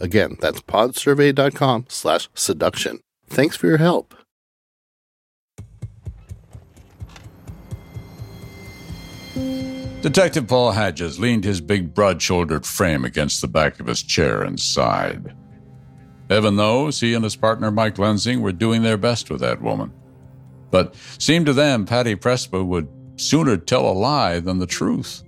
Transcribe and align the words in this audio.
Again, 0.00 0.36
that's 0.40 0.62
podsurvey.com 0.62 1.86
slash 1.88 2.28
seduction. 2.34 3.00
Thanks 3.28 3.56
for 3.56 3.66
your 3.66 3.78
help. 3.78 4.14
Detective 10.00 10.48
Paul 10.48 10.72
Hadges 10.72 11.18
leaned 11.18 11.44
his 11.44 11.60
big, 11.60 11.92
broad 11.92 12.22
shouldered 12.22 12.64
frame 12.64 13.04
against 13.04 13.42
the 13.42 13.48
back 13.48 13.78
of 13.78 13.86
his 13.86 14.02
chair 14.02 14.42
and 14.42 14.58
sighed. 14.58 15.36
Heaven 16.30 16.56
knows 16.56 16.98
he 16.98 17.12
and 17.12 17.22
his 17.22 17.36
partner 17.36 17.70
Mike 17.70 17.96
Lensing 17.96 18.40
were 18.40 18.52
doing 18.52 18.82
their 18.82 18.96
best 18.96 19.30
with 19.30 19.40
that 19.40 19.60
woman. 19.60 19.92
But 20.70 20.94
seemed 21.18 21.46
to 21.46 21.52
them 21.52 21.84
Patty 21.84 22.14
Presba 22.16 22.64
would 22.64 22.88
sooner 23.16 23.58
tell 23.58 23.86
a 23.86 23.92
lie 23.92 24.40
than 24.40 24.58
the 24.58 24.66
truth, 24.66 25.22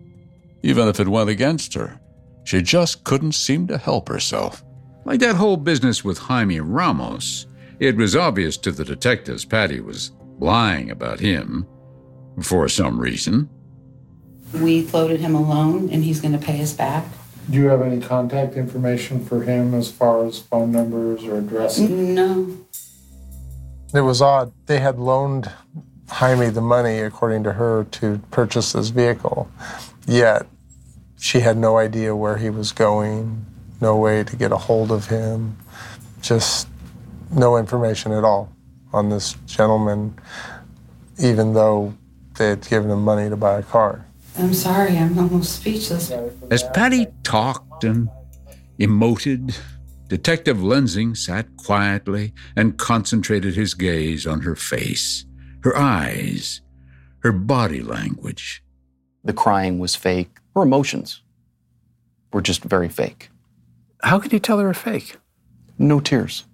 even 0.62 0.88
if 0.88 1.00
it 1.00 1.08
went 1.08 1.28
against 1.28 1.74
her. 1.74 2.00
She 2.44 2.62
just 2.62 3.04
couldn't 3.04 3.32
seem 3.32 3.66
to 3.68 3.78
help 3.78 4.08
herself. 4.08 4.64
Like 5.04 5.20
that 5.20 5.36
whole 5.36 5.56
business 5.56 6.04
with 6.04 6.18
Jaime 6.18 6.60
Ramos, 6.60 7.46
it 7.78 7.96
was 7.96 8.14
obvious 8.14 8.56
to 8.58 8.72
the 8.72 8.84
detectives 8.84 9.44
Patty 9.44 9.80
was 9.80 10.12
lying 10.38 10.90
about 10.90 11.20
him 11.20 11.66
for 12.42 12.68
some 12.68 12.98
reason. 13.00 13.48
We 14.54 14.82
floated 14.82 15.20
him 15.20 15.34
a 15.34 15.40
loan 15.40 15.90
and 15.90 16.04
he's 16.04 16.20
going 16.20 16.38
to 16.38 16.44
pay 16.44 16.60
us 16.62 16.72
back. 16.72 17.06
Do 17.50 17.58
you 17.58 17.66
have 17.66 17.82
any 17.82 18.00
contact 18.00 18.54
information 18.54 19.24
for 19.24 19.42
him 19.42 19.74
as 19.74 19.90
far 19.90 20.24
as 20.24 20.38
phone 20.38 20.70
numbers 20.70 21.24
or 21.24 21.38
addresses? 21.38 21.90
No. 21.90 22.56
It 23.94 24.00
was 24.02 24.22
odd. 24.22 24.52
They 24.66 24.78
had 24.78 24.98
loaned 24.98 25.50
Jaime 26.08 26.50
the 26.50 26.60
money, 26.60 26.98
according 27.00 27.42
to 27.44 27.54
her, 27.54 27.84
to 27.84 28.18
purchase 28.30 28.72
this 28.72 28.88
vehicle. 28.90 29.50
Yet 30.06 30.46
she 31.22 31.38
had 31.38 31.56
no 31.56 31.78
idea 31.78 32.16
where 32.16 32.36
he 32.36 32.50
was 32.50 32.72
going, 32.72 33.46
no 33.80 33.96
way 33.96 34.24
to 34.24 34.34
get 34.34 34.50
a 34.50 34.56
hold 34.56 34.90
of 34.90 35.06
him, 35.06 35.56
just 36.20 36.66
no 37.30 37.56
information 37.56 38.10
at 38.10 38.24
all 38.24 38.52
on 38.92 39.08
this 39.08 39.34
gentleman, 39.46 40.18
even 41.20 41.54
though 41.54 41.94
they 42.38 42.48
had 42.48 42.68
given 42.68 42.90
him 42.90 43.04
money 43.04 43.30
to 43.30 43.36
buy 43.36 43.60
a 43.60 43.62
car. 43.62 44.04
I'm 44.36 44.52
sorry, 44.52 44.98
I'm 44.98 45.16
almost 45.16 45.60
speechless. 45.60 46.10
As 46.50 46.64
Patty 46.74 47.06
talked 47.22 47.84
and 47.84 48.08
emoted, 48.80 49.56
Detective 50.08 50.56
Lensing 50.56 51.16
sat 51.16 51.56
quietly 51.56 52.34
and 52.56 52.76
concentrated 52.76 53.54
his 53.54 53.74
gaze 53.74 54.26
on 54.26 54.40
her 54.40 54.56
face, 54.56 55.24
her 55.62 55.76
eyes, 55.76 56.62
her 57.20 57.30
body 57.30 57.80
language. 57.80 58.64
The 59.22 59.32
crying 59.32 59.78
was 59.78 59.94
fake. 59.94 60.38
Her 60.54 60.62
emotions 60.62 61.22
were 62.32 62.42
just 62.42 62.62
very 62.62 62.88
fake. 62.88 63.30
How 64.02 64.18
could 64.18 64.32
you 64.32 64.38
tell 64.38 64.56
they 64.56 64.64
were 64.64 64.74
fake? 64.74 65.16
No 65.78 66.00
tears. 66.00 66.44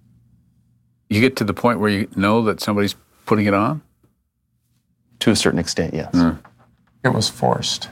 You 1.09 1.21
get 1.21 1.35
to 1.37 1.43
the 1.43 1.53
point 1.53 1.79
where 1.79 1.89
you 1.89 2.07
know 2.15 2.43
that 2.43 2.61
somebody's 2.61 2.95
putting 3.25 3.45
it 3.45 3.53
on? 3.53 3.81
To 5.19 5.31
a 5.31 5.35
certain 5.35 5.59
extent, 5.59 5.93
yes. 5.93 6.13
Hmm. 6.13 6.31
It 7.03 7.09
was 7.09 7.29
forced. 7.29 7.89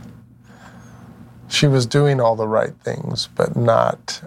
She 1.49 1.67
was 1.67 1.85
doing 1.85 2.19
all 2.19 2.35
the 2.35 2.47
right 2.47 2.73
things, 2.83 3.29
but 3.35 3.55
not 3.55 4.21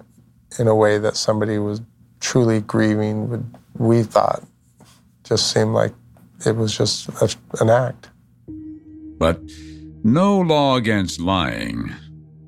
in 0.58 0.66
a 0.66 0.74
way 0.74 0.98
that 0.98 1.16
somebody 1.16 1.58
was 1.58 1.80
truly 2.18 2.60
grieving 2.60 3.28
would, 3.30 3.54
we 3.78 4.02
thought, 4.02 4.42
just 5.24 5.52
seemed 5.52 5.72
like 5.72 5.92
it 6.44 6.56
was 6.56 6.76
just 6.76 7.08
a, 7.08 7.34
an 7.60 7.70
act. 7.70 8.08
But 9.18 9.40
no 10.02 10.38
law 10.38 10.76
against 10.76 11.20
lying. 11.20 11.94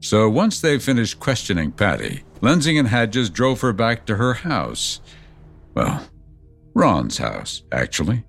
So 0.00 0.28
once 0.28 0.60
they 0.60 0.78
finished 0.78 1.20
questioning 1.20 1.72
Patty, 1.72 2.24
Lensing 2.40 2.78
and 2.78 2.88
Hadges 2.88 3.30
drove 3.30 3.60
her 3.60 3.72
back 3.72 4.04
to 4.06 4.16
her 4.16 4.34
house. 4.34 5.00
Well, 5.74 6.04
Ron's 6.74 7.18
house, 7.18 7.62
actually. 7.70 8.24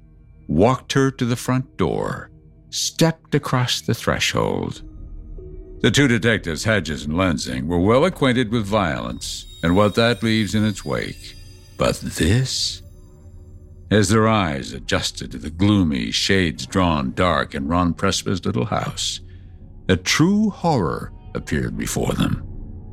Walked 0.47 0.93
her 0.93 1.09
to 1.09 1.25
the 1.25 1.35
front 1.35 1.77
door, 1.77 2.29
stepped 2.69 3.33
across 3.33 3.81
the 3.81 3.95
threshold. 3.95 4.83
The 5.81 5.89
two 5.89 6.07
detectives, 6.07 6.63
Hedges 6.63 7.05
and 7.05 7.15
Lensing, 7.15 7.65
were 7.65 7.79
well 7.79 8.05
acquainted 8.05 8.51
with 8.51 8.65
violence 8.65 9.47
and 9.63 9.75
what 9.75 9.95
that 9.95 10.21
leaves 10.21 10.53
in 10.53 10.63
its 10.63 10.85
wake. 10.85 11.35
But 11.77 11.95
this? 12.01 12.82
As 13.91 14.09
their 14.09 14.27
eyes 14.27 14.73
adjusted 14.73 15.31
to 15.31 15.37
the 15.37 15.49
gloomy 15.49 16.11
shades 16.11 16.65
drawn 16.65 17.11
dark 17.11 17.53
in 17.53 17.67
Ron 17.67 17.93
Presba's 17.93 18.43
little 18.45 18.65
house, 18.65 19.19
a 19.87 19.95
true 19.95 20.49
horror 20.49 21.11
appeared 21.35 21.77
before 21.77 22.13
them. 22.13 22.43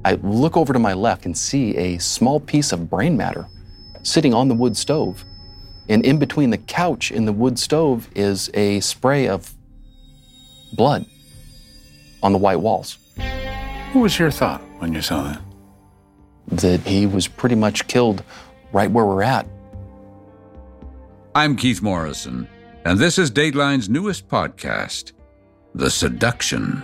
I 0.05 0.15
look 0.15 0.57
over 0.57 0.73
to 0.73 0.79
my 0.79 0.95
left 0.95 1.27
and 1.27 1.37
see 1.37 1.77
a 1.77 1.99
small 1.99 2.41
piece 2.41 2.73
of 2.73 2.91
brain 2.91 3.17
matter 3.17 3.47
sitting 4.03 4.35
on 4.35 4.49
the 4.49 4.55
wood 4.55 4.77
stove. 4.77 5.25
And 5.89 6.05
in 6.05 6.19
between 6.19 6.51
the 6.51 6.59
couch 6.59 7.11
and 7.11 7.27
the 7.27 7.33
wood 7.33 7.59
stove 7.59 8.09
is 8.15 8.51
a 8.55 8.81
spray 8.81 9.29
of 9.29 9.53
blood 10.73 11.05
on 12.23 12.33
the 12.33 12.39
white 12.39 12.61
walls. 12.61 12.99
What 13.93 14.03
was 14.03 14.19
your 14.19 14.31
thought 14.31 14.61
when 14.79 14.93
you 14.93 15.03
saw 15.03 15.25
that? 15.25 15.43
That 16.49 16.81
he 16.81 17.07
was 17.07 17.27
pretty 17.27 17.57
much 17.57 17.87
killed 17.89 18.23
right 18.73 18.91
where 18.91 19.05
we're 19.05 19.23
at. 19.23 19.47
I'm 21.33 21.55
Keith 21.55 21.81
Morrison, 21.81 22.49
and 22.85 22.99
this 22.99 23.17
is 23.17 23.31
Dateline's 23.31 23.89
newest 23.89 24.27
podcast, 24.27 25.13
The 25.77 25.89
Seduction. 25.89 26.83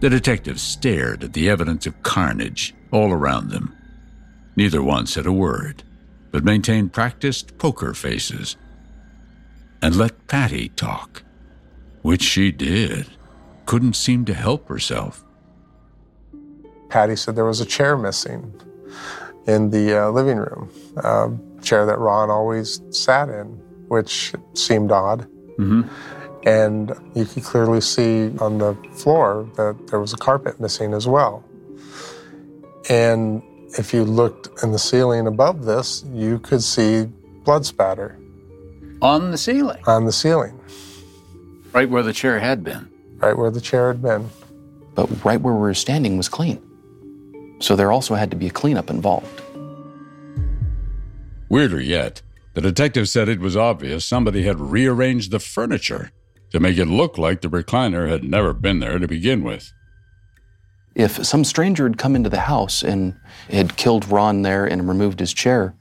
The 0.00 0.10
detectives 0.10 0.60
stared 0.60 1.22
at 1.22 1.32
the 1.32 1.48
evidence 1.48 1.86
of 1.86 2.02
carnage 2.02 2.74
all 2.90 3.12
around 3.12 3.50
them. 3.50 3.76
Neither 4.56 4.82
one 4.82 5.06
said 5.06 5.26
a 5.26 5.32
word, 5.32 5.84
but 6.32 6.42
maintained 6.42 6.92
practiced 6.92 7.56
poker 7.58 7.94
faces 7.94 8.56
and 9.80 9.94
let 9.94 10.26
Patty 10.26 10.70
talk, 10.70 11.22
which 12.02 12.22
she 12.22 12.50
did. 12.50 13.06
Couldn't 13.68 13.96
seem 13.96 14.24
to 14.24 14.32
help 14.32 14.66
herself. 14.66 15.22
Patty 16.88 17.16
said 17.16 17.36
there 17.36 17.44
was 17.44 17.60
a 17.60 17.66
chair 17.66 17.98
missing 17.98 18.58
in 19.46 19.68
the 19.68 20.04
uh, 20.04 20.08
living 20.08 20.38
room, 20.38 20.70
a 20.96 21.30
chair 21.60 21.84
that 21.84 21.98
Ron 21.98 22.30
always 22.30 22.80
sat 22.88 23.28
in, 23.28 23.44
which 23.88 24.32
seemed 24.54 24.90
odd. 24.90 25.28
Mm-hmm. 25.58 25.82
And 26.48 26.94
you 27.14 27.26
could 27.26 27.44
clearly 27.44 27.82
see 27.82 28.32
on 28.38 28.56
the 28.56 28.74
floor 28.94 29.46
that 29.56 29.88
there 29.88 30.00
was 30.00 30.14
a 30.14 30.16
carpet 30.16 30.58
missing 30.58 30.94
as 30.94 31.06
well. 31.06 31.44
And 32.88 33.42
if 33.78 33.92
you 33.92 34.02
looked 34.02 34.48
in 34.62 34.72
the 34.72 34.78
ceiling 34.78 35.26
above 35.26 35.66
this, 35.66 36.06
you 36.14 36.38
could 36.38 36.62
see 36.62 37.04
blood 37.44 37.66
spatter 37.66 38.16
On 39.02 39.30
the 39.30 39.36
ceiling, 39.36 39.82
on 39.86 40.06
the 40.06 40.12
ceiling, 40.12 40.58
right 41.74 41.90
where 41.90 42.02
the 42.02 42.14
chair 42.14 42.38
had 42.38 42.64
been. 42.64 42.88
Right 43.18 43.36
where 43.36 43.50
the 43.50 43.60
chair 43.60 43.88
had 43.88 44.02
been. 44.02 44.28
But 44.94 45.06
right 45.24 45.40
where 45.40 45.54
we 45.54 45.60
were 45.60 45.74
standing 45.74 46.16
was 46.16 46.28
clean. 46.28 46.62
So 47.60 47.76
there 47.76 47.92
also 47.92 48.14
had 48.14 48.30
to 48.30 48.36
be 48.36 48.46
a 48.46 48.50
cleanup 48.50 48.90
involved. 48.90 49.42
Weirder 51.48 51.80
yet, 51.80 52.22
the 52.54 52.60
detective 52.60 53.08
said 53.08 53.28
it 53.28 53.40
was 53.40 53.56
obvious 53.56 54.04
somebody 54.04 54.42
had 54.42 54.60
rearranged 54.60 55.30
the 55.30 55.38
furniture 55.38 56.10
to 56.50 56.60
make 56.60 56.78
it 56.78 56.86
look 56.86 57.18
like 57.18 57.40
the 57.40 57.48
recliner 57.48 58.08
had 58.08 58.24
never 58.24 58.52
been 58.52 58.80
there 58.80 58.98
to 58.98 59.08
begin 59.08 59.42
with. 59.42 59.72
If 60.94 61.24
some 61.24 61.44
stranger 61.44 61.84
had 61.84 61.98
come 61.98 62.16
into 62.16 62.30
the 62.30 62.40
house 62.40 62.82
and 62.82 63.14
had 63.48 63.76
killed 63.76 64.08
Ron 64.08 64.42
there 64.42 64.64
and 64.64 64.88
removed 64.88 65.20
his 65.20 65.32
chair, 65.32 65.74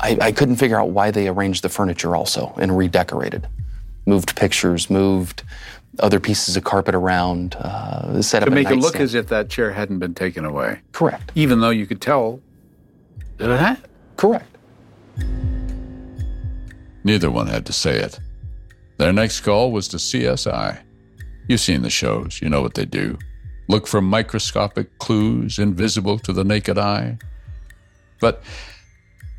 I, 0.00 0.18
I 0.20 0.32
couldn't 0.32 0.56
figure 0.56 0.78
out 0.78 0.90
why 0.90 1.10
they 1.10 1.28
arranged 1.28 1.62
the 1.62 1.68
furniture 1.68 2.16
also 2.16 2.54
and 2.60 2.76
redecorated. 2.76 3.48
Moved 4.06 4.36
pictures, 4.36 4.90
moved 4.90 5.42
other 5.98 6.20
pieces 6.20 6.56
of 6.56 6.64
carpet 6.64 6.94
around, 6.94 7.56
uh, 7.56 8.22
set 8.22 8.42
up 8.42 8.48
To 8.48 8.52
a 8.52 8.54
make 8.54 8.70
it 8.70 8.76
look 8.76 8.96
as 8.96 9.14
if 9.14 9.26
that 9.28 9.50
chair 9.50 9.72
hadn't 9.72 9.98
been 9.98 10.14
taken 10.14 10.44
away, 10.44 10.80
Correct. 10.92 11.32
even 11.34 11.60
though 11.60 11.70
you 11.70 11.86
could 11.86 12.00
tell 12.00 12.40
that 13.38 13.50
it 13.50 13.58
had. 13.58 13.78
Correct. 14.16 14.56
Neither 17.02 17.30
one 17.30 17.46
had 17.48 17.66
to 17.66 17.72
say 17.72 17.98
it. 17.98 18.18
Their 18.98 19.12
next 19.12 19.40
call 19.40 19.72
was 19.72 19.88
to 19.88 19.96
CSI. 19.96 20.78
You've 21.48 21.60
seen 21.60 21.82
the 21.82 21.90
shows, 21.90 22.40
you 22.40 22.48
know 22.48 22.60
what 22.60 22.74
they 22.74 22.84
do. 22.84 23.18
Look 23.68 23.86
for 23.86 24.00
microscopic 24.00 24.98
clues 24.98 25.58
invisible 25.58 26.18
to 26.20 26.32
the 26.32 26.44
naked 26.44 26.76
eye. 26.78 27.18
But 28.20 28.42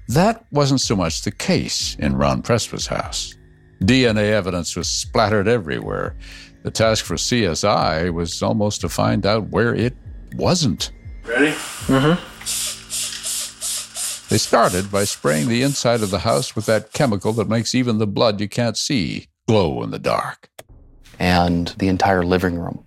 that 0.08 0.46
wasn't 0.52 0.82
so 0.82 0.96
much 0.96 1.22
the 1.22 1.32
case 1.32 1.96
in 2.00 2.16
Ron 2.16 2.42
Presba's 2.42 2.88
house. 2.88 3.36
DNA 3.82 4.32
evidence 4.32 4.76
was 4.76 4.88
splattered 4.88 5.48
everywhere. 5.48 6.16
The 6.64 6.72
task 6.72 7.04
for 7.06 7.16
CSI 7.16 8.14
was 8.14 8.44
almost 8.44 8.82
to 8.82 8.90
find 8.90 9.26
out 9.26 9.50
where 9.50 9.74
it 9.74 9.96
wasn't. 10.36 10.92
Ready? 11.26 11.52
Mm-hmm. 11.88 12.28
They 14.30 14.38
started 14.38 14.92
by 14.92 15.04
spraying 15.04 15.50
the 15.50 15.64
inside 15.64 16.02
of 16.02 16.12
the 16.12 16.20
house 16.20 16.56
with 16.56 16.66
that 16.68 16.94
chemical 16.94 17.34
that 17.34 17.50
makes 17.50 17.76
even 17.76 17.98
the 17.98 18.08
blood 18.08 18.40
you 18.40 18.48
can't 18.48 18.78
see 18.78 19.28
glow 19.48 19.84
in 19.84 19.90
the 19.92 20.00
dark. 20.00 20.50
And 21.20 21.68
the 21.80 21.88
entire 21.90 22.24
living 22.24 22.58
room, 22.58 22.86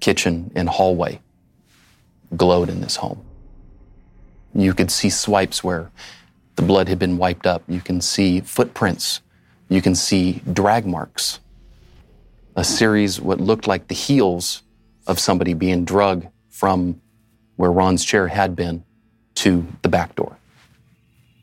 kitchen, 0.00 0.52
and 0.54 0.68
hallway 0.68 1.20
glowed 2.36 2.68
in 2.68 2.80
this 2.80 2.96
home. 2.96 3.24
You 4.54 4.74
could 4.74 4.90
see 4.90 5.08
swipes 5.10 5.64
where 5.64 5.90
the 6.56 6.62
blood 6.62 6.88
had 6.88 6.98
been 6.98 7.16
wiped 7.16 7.46
up. 7.46 7.62
You 7.68 7.80
can 7.80 8.00
see 8.00 8.40
footprints. 8.40 9.22
You 9.68 9.82
can 9.82 9.94
see 9.94 10.42
drag 10.52 10.86
marks. 10.86 11.40
A 12.56 12.64
series, 12.64 13.20
what 13.20 13.40
looked 13.40 13.66
like 13.66 13.88
the 13.88 13.94
heels 13.94 14.62
of 15.06 15.18
somebody 15.18 15.54
being 15.54 15.84
drug 15.84 16.26
from 16.48 17.00
where 17.56 17.70
Ron's 17.70 18.04
chair 18.04 18.28
had 18.28 18.56
been 18.56 18.84
to 19.36 19.66
the 19.82 19.88
back 19.88 20.14
door. 20.16 20.36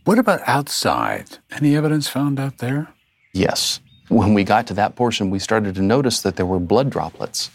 What 0.03 0.19
about 0.19 0.41
outside? 0.45 1.37
Any 1.51 1.75
evidence 1.75 2.07
found 2.07 2.39
out 2.39 2.59
there? 2.59 2.89
Yes. 3.33 3.79
When 4.09 4.33
we 4.33 4.43
got 4.43 4.67
to 4.67 4.73
that 4.75 4.95
portion, 4.95 5.29
we 5.29 5.39
started 5.39 5.75
to 5.75 5.81
notice 5.81 6.21
that 6.21 6.35
there 6.35 6.45
were 6.45 6.59
blood 6.59 6.89
droplets 6.89 7.49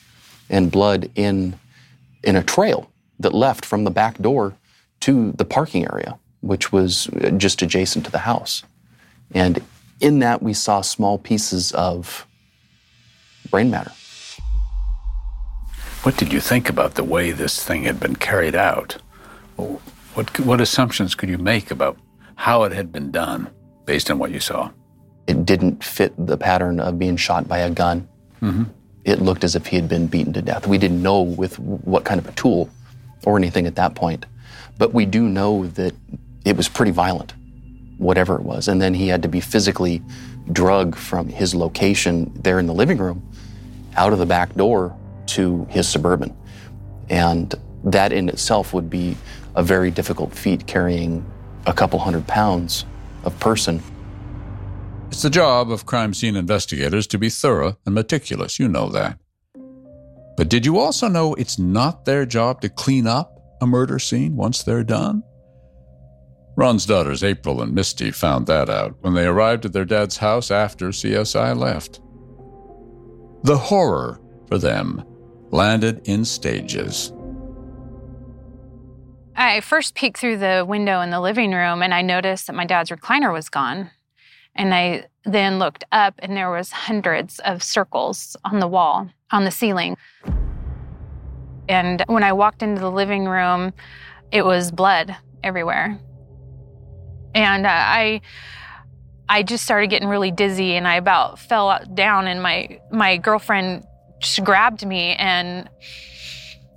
and 0.48 0.70
blood 0.70 1.10
in, 1.14 1.58
in 2.24 2.36
a 2.36 2.42
trail 2.42 2.90
that 3.20 3.32
left 3.32 3.64
from 3.64 3.84
the 3.84 3.90
back 3.90 4.18
door 4.18 4.56
to 5.00 5.32
the 5.32 5.44
parking 5.44 5.84
area, 5.84 6.18
which 6.40 6.72
was 6.72 7.08
uh, 7.08 7.30
just 7.30 7.62
adjacent 7.62 8.04
to 8.06 8.10
the 8.10 8.18
house. 8.18 8.64
And 9.32 9.62
in 10.00 10.18
that, 10.20 10.42
we 10.42 10.54
saw 10.54 10.80
small 10.80 11.18
pieces 11.18 11.72
of 11.72 12.26
brain 13.50 13.70
matter. 13.70 13.92
What 16.02 16.16
did 16.16 16.32
you 16.32 16.40
think 16.40 16.70
about 16.70 16.94
the 16.94 17.04
way 17.04 17.30
this 17.30 17.62
thing 17.62 17.82
had 17.84 18.00
been 18.00 18.16
carried 18.16 18.54
out? 18.54 18.96
What, 19.56 20.38
what 20.40 20.60
assumptions 20.60 21.14
could 21.14 21.28
you 21.28 21.36
make 21.36 21.70
about 21.70 21.98
how 22.36 22.62
it 22.62 22.72
had 22.72 22.90
been 22.90 23.10
done 23.10 23.50
based 23.84 24.10
on 24.10 24.18
what 24.18 24.30
you 24.30 24.40
saw? 24.40 24.70
It 25.26 25.44
didn't 25.44 25.84
fit 25.84 26.14
the 26.16 26.38
pattern 26.38 26.80
of 26.80 26.98
being 26.98 27.16
shot 27.16 27.46
by 27.46 27.58
a 27.58 27.70
gun. 27.70 28.08
Mm-hmm. 28.40 28.64
It 29.04 29.20
looked 29.20 29.44
as 29.44 29.54
if 29.54 29.66
he 29.66 29.76
had 29.76 29.88
been 29.88 30.06
beaten 30.06 30.32
to 30.32 30.42
death. 30.42 30.66
We 30.66 30.78
didn't 30.78 31.02
know 31.02 31.20
with 31.20 31.58
what 31.58 32.04
kind 32.04 32.18
of 32.18 32.26
a 32.26 32.32
tool 32.32 32.70
or 33.24 33.36
anything 33.36 33.66
at 33.66 33.76
that 33.76 33.94
point, 33.94 34.24
but 34.78 34.94
we 34.94 35.04
do 35.04 35.28
know 35.28 35.66
that 35.66 35.94
it 36.46 36.56
was 36.56 36.68
pretty 36.68 36.92
violent, 36.92 37.34
whatever 38.00 38.34
it 38.34 38.42
was. 38.42 38.66
And 38.66 38.80
then 38.80 38.94
he 38.94 39.08
had 39.08 39.22
to 39.22 39.28
be 39.28 39.40
physically 39.40 40.02
drugged 40.52 40.96
from 40.96 41.28
his 41.28 41.54
location 41.54 42.32
there 42.34 42.58
in 42.58 42.66
the 42.66 42.74
living 42.74 42.98
room 42.98 43.22
out 43.96 44.12
of 44.12 44.18
the 44.18 44.26
back 44.26 44.54
door 44.54 44.96
to 45.26 45.66
his 45.70 45.88
suburban. 45.88 46.34
And 47.08 47.54
that 47.84 48.12
in 48.12 48.28
itself 48.28 48.72
would 48.72 48.88
be 48.88 49.16
a 49.54 49.62
very 49.62 49.90
difficult 49.90 50.34
feat 50.34 50.66
carrying 50.66 51.24
a 51.66 51.72
couple 51.72 51.98
hundred 51.98 52.26
pounds 52.26 52.84
of 53.24 53.38
person. 53.38 53.82
It's 55.08 55.22
the 55.22 55.30
job 55.30 55.70
of 55.70 55.86
crime 55.86 56.14
scene 56.14 56.36
investigators 56.36 57.06
to 57.08 57.18
be 57.18 57.28
thorough 57.28 57.76
and 57.84 57.94
meticulous. 57.94 58.58
You 58.58 58.68
know 58.68 58.88
that. 58.90 59.18
But 60.36 60.48
did 60.48 60.64
you 60.64 60.78
also 60.78 61.08
know 61.08 61.34
it's 61.34 61.58
not 61.58 62.04
their 62.06 62.24
job 62.24 62.62
to 62.62 62.68
clean 62.70 63.06
up 63.06 63.38
a 63.60 63.66
murder 63.66 63.98
scene 63.98 64.36
once 64.36 64.62
they're 64.62 64.84
done? 64.84 65.22
Ron's 66.60 66.84
daughters, 66.84 67.24
April 67.24 67.62
and 67.62 67.74
Misty, 67.74 68.10
found 68.10 68.46
that 68.48 68.68
out 68.68 68.94
when 69.00 69.14
they 69.14 69.24
arrived 69.24 69.64
at 69.64 69.72
their 69.72 69.86
dad's 69.86 70.18
house 70.18 70.50
after 70.50 70.88
CSI 70.88 71.56
left. 71.56 72.02
The 73.44 73.56
horror 73.56 74.20
for 74.46 74.58
them 74.58 75.02
landed 75.50 76.06
in 76.06 76.22
stages. 76.22 77.14
I 79.34 79.62
first 79.62 79.94
peeked 79.94 80.18
through 80.18 80.36
the 80.36 80.66
window 80.68 81.00
in 81.00 81.08
the 81.08 81.22
living 81.22 81.52
room 81.52 81.82
and 81.82 81.94
I 81.94 82.02
noticed 82.02 82.46
that 82.46 82.56
my 82.56 82.66
dad's 82.66 82.90
recliner 82.90 83.32
was 83.32 83.48
gone. 83.48 83.90
And 84.54 84.74
I 84.74 85.06
then 85.24 85.58
looked 85.58 85.84
up 85.92 86.16
and 86.18 86.36
there 86.36 86.50
was 86.50 86.72
hundreds 86.72 87.38
of 87.38 87.62
circles 87.62 88.36
on 88.44 88.60
the 88.60 88.68
wall, 88.68 89.08
on 89.30 89.44
the 89.44 89.50
ceiling. 89.50 89.96
And 91.70 92.04
when 92.06 92.22
I 92.22 92.34
walked 92.34 92.62
into 92.62 92.82
the 92.82 92.90
living 92.90 93.24
room, 93.24 93.72
it 94.30 94.44
was 94.44 94.70
blood 94.70 95.16
everywhere. 95.42 95.98
And 97.34 97.66
uh, 97.66 97.70
I 97.70 98.20
I 99.28 99.42
just 99.42 99.64
started 99.64 99.88
getting 99.88 100.08
really 100.08 100.30
dizzy 100.30 100.74
and 100.74 100.88
I 100.88 100.96
about 100.96 101.38
fell 101.38 101.78
down 101.94 102.26
and 102.26 102.42
my 102.42 102.80
my 102.90 103.16
girlfriend 103.16 103.84
just 104.20 104.44
grabbed 104.44 104.86
me 104.86 105.14
and 105.14 105.68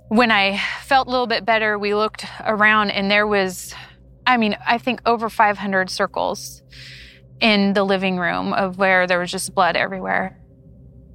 when 0.08 0.30
I 0.30 0.60
felt 0.82 1.08
a 1.08 1.10
little 1.10 1.26
bit 1.26 1.44
better, 1.44 1.78
we 1.78 1.94
looked 1.94 2.24
around 2.44 2.90
and 2.90 3.10
there 3.10 3.26
was, 3.26 3.74
I 4.26 4.36
mean, 4.36 4.56
I 4.64 4.78
think 4.78 5.00
over 5.06 5.28
500 5.28 5.90
circles 5.90 6.62
in 7.40 7.72
the 7.72 7.84
living 7.84 8.18
room 8.18 8.52
of 8.52 8.78
where 8.78 9.06
there 9.06 9.18
was 9.18 9.30
just 9.30 9.54
blood 9.54 9.76
everywhere. 9.76 10.38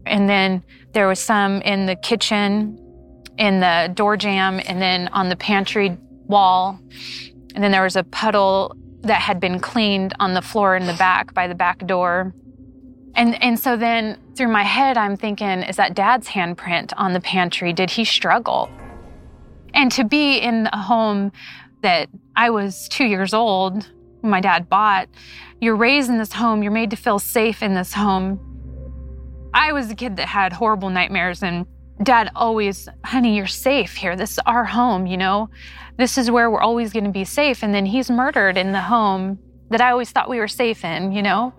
And 0.06 0.28
then 0.28 0.64
there 0.92 1.08
was 1.08 1.20
some 1.20 1.62
in 1.62 1.86
the 1.86 1.96
kitchen, 1.96 2.78
in 3.38 3.60
the 3.60 3.92
door 3.94 4.18
jamb, 4.18 4.60
and 4.66 4.82
then 4.82 5.08
on 5.10 5.30
the 5.30 5.36
pantry 5.36 5.98
wall. 6.26 6.80
And 7.56 7.64
then 7.64 7.72
there 7.72 7.84
was 7.84 7.96
a 7.96 8.04
puddle 8.04 8.76
that 9.02 9.22
had 9.22 9.40
been 9.40 9.60
cleaned 9.60 10.14
on 10.20 10.34
the 10.34 10.42
floor 10.42 10.76
in 10.76 10.86
the 10.86 10.94
back 10.94 11.34
by 11.34 11.48
the 11.48 11.56
back 11.56 11.86
door. 11.86 12.34
And 13.16 13.42
and 13.42 13.60
so 13.60 13.76
then 13.76 14.18
through 14.36 14.50
my 14.50 14.64
head 14.64 14.98
I'm 14.98 15.18
thinking 15.18 15.64
is 15.64 15.78
that 15.78 15.96
dad's 15.96 16.28
handprint 16.28 16.94
on 16.96 17.14
the 17.14 17.22
pantry 17.22 17.74
did 17.74 17.92
he 17.92 18.06
struggle? 18.06 18.70
And 19.74 19.92
to 19.94 20.04
be 20.04 20.38
in 20.38 20.68
a 20.72 20.82
home 20.82 21.32
that 21.82 22.10
I 22.36 22.50
was 22.50 22.88
2 22.90 23.06
years 23.06 23.34
old 23.34 23.90
my 24.22 24.42
dad 24.42 24.68
bought, 24.68 25.08
you're 25.62 25.78
raised 25.78 26.10
in 26.10 26.18
this 26.18 26.34
home, 26.34 26.62
you're 26.62 26.72
made 26.72 26.90
to 26.90 26.98
feel 26.98 27.20
safe 27.20 27.64
in 27.64 27.74
this 27.74 27.94
home. 27.94 28.40
I 29.54 29.72
was 29.72 29.90
a 29.90 29.96
kid 29.96 30.18
that 30.18 30.28
had 30.28 30.54
horrible 30.54 30.90
nightmares 30.90 31.42
and 31.42 31.66
dad 32.04 32.32
always, 32.36 32.88
honey, 33.04 33.36
you're 33.36 33.48
safe 33.48 33.96
here. 33.96 34.16
This 34.16 34.32
is 34.32 34.40
our 34.46 34.66
home, 34.66 35.06
you 35.06 35.18
know? 35.18 35.50
This 35.98 36.18
is 36.18 36.32
where 36.32 36.50
we're 36.50 36.62
always 36.62 36.94
going 36.94 37.04
to 37.06 37.12
be 37.12 37.26
safe. 37.26 37.64
And 37.64 37.74
then 37.74 37.86
he's 37.86 38.10
murdered 38.10 38.58
in 38.58 38.72
the 38.72 38.82
home 38.82 39.40
that 39.70 39.82
I 39.82 39.92
always 39.92 40.12
thought 40.12 40.30
we 40.30 40.40
were 40.40 40.48
safe 40.48 40.84
in, 40.86 41.12
you 41.12 41.22
know? 41.22 41.54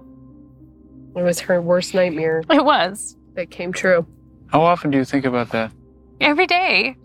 It 1.17 1.23
was 1.23 1.41
her 1.41 1.61
worst 1.61 1.95
nightmare. 1.95 2.43
It 2.51 2.65
was. 2.65 3.17
That 3.35 3.51
came 3.51 3.73
true. 3.73 4.07
How 4.49 4.63
often 4.63 4.91
do 4.91 4.99
you 4.99 5.05
think 5.05 5.25
about 5.25 5.51
that? 5.51 5.73
Every 6.21 6.47
day. 6.47 6.97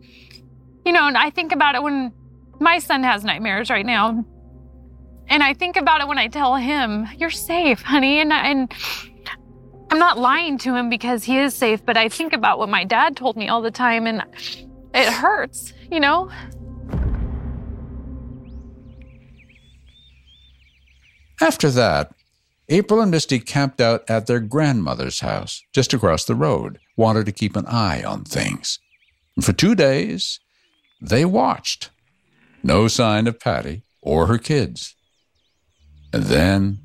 You 0.86 0.92
know, 0.92 1.08
and 1.08 1.18
I 1.18 1.30
think 1.30 1.51
about 1.51 1.75
it 1.75 1.84
when 1.84 2.13
my 2.60 2.80
son 2.80 3.04
has 3.04 3.24
nightmares 3.24 3.70
right 3.70 3.86
now. 3.86 4.24
And 5.27 5.42
I 5.42 5.54
think 5.54 5.75
about 5.75 6.01
it 6.01 6.08
when 6.08 6.20
I 6.20 6.27
tell 6.27 6.56
him, 6.56 7.08
"You're 7.18 7.32
safe, 7.32 7.82
honey." 7.82 8.20
And 8.20 8.32
and 8.32 8.72
I'm 9.96 10.00
not 10.00 10.18
lying 10.18 10.58
to 10.58 10.75
him 10.75 10.90
because 10.90 11.24
he 11.24 11.38
is 11.38 11.56
safe, 11.56 11.86
but 11.86 11.96
I 11.96 12.10
think 12.10 12.34
about 12.34 12.60
what 12.60 12.68
my 12.68 12.84
dad 12.84 13.16
told 13.16 13.38
me 13.38 13.48
all 13.48 13.62
the 13.62 13.72
time 13.72 14.08
and 14.08 14.24
it 14.94 15.08
hurts, 15.08 15.72
you 15.90 16.02
know? 16.02 16.30
After 21.40 21.72
that, 21.72 22.14
April 22.68 23.00
and 23.00 23.10
Misty 23.10 23.40
camped 23.40 23.80
out 23.80 24.04
at 24.10 24.28
their 24.28 24.42
grandmother's 24.42 25.22
house 25.22 25.64
just 25.72 25.94
across 25.94 26.25
the 26.25 26.36
road, 26.36 26.78
wanted 26.98 27.25
to 27.28 27.32
keep 27.32 27.56
an 27.56 27.66
eye 27.66 28.04
on 28.04 28.25
things. 28.25 28.80
And 29.38 29.46
for 29.46 29.54
two 29.54 29.75
days, 29.75 30.42
they 31.00 31.24
watched. 31.24 31.90
No 32.64 32.90
sign 32.90 33.28
of 33.28 33.40
Patty 33.40 33.84
or 34.02 34.28
her 34.28 34.40
kids. 34.40 34.94
And 36.12 36.24
then 36.24 36.80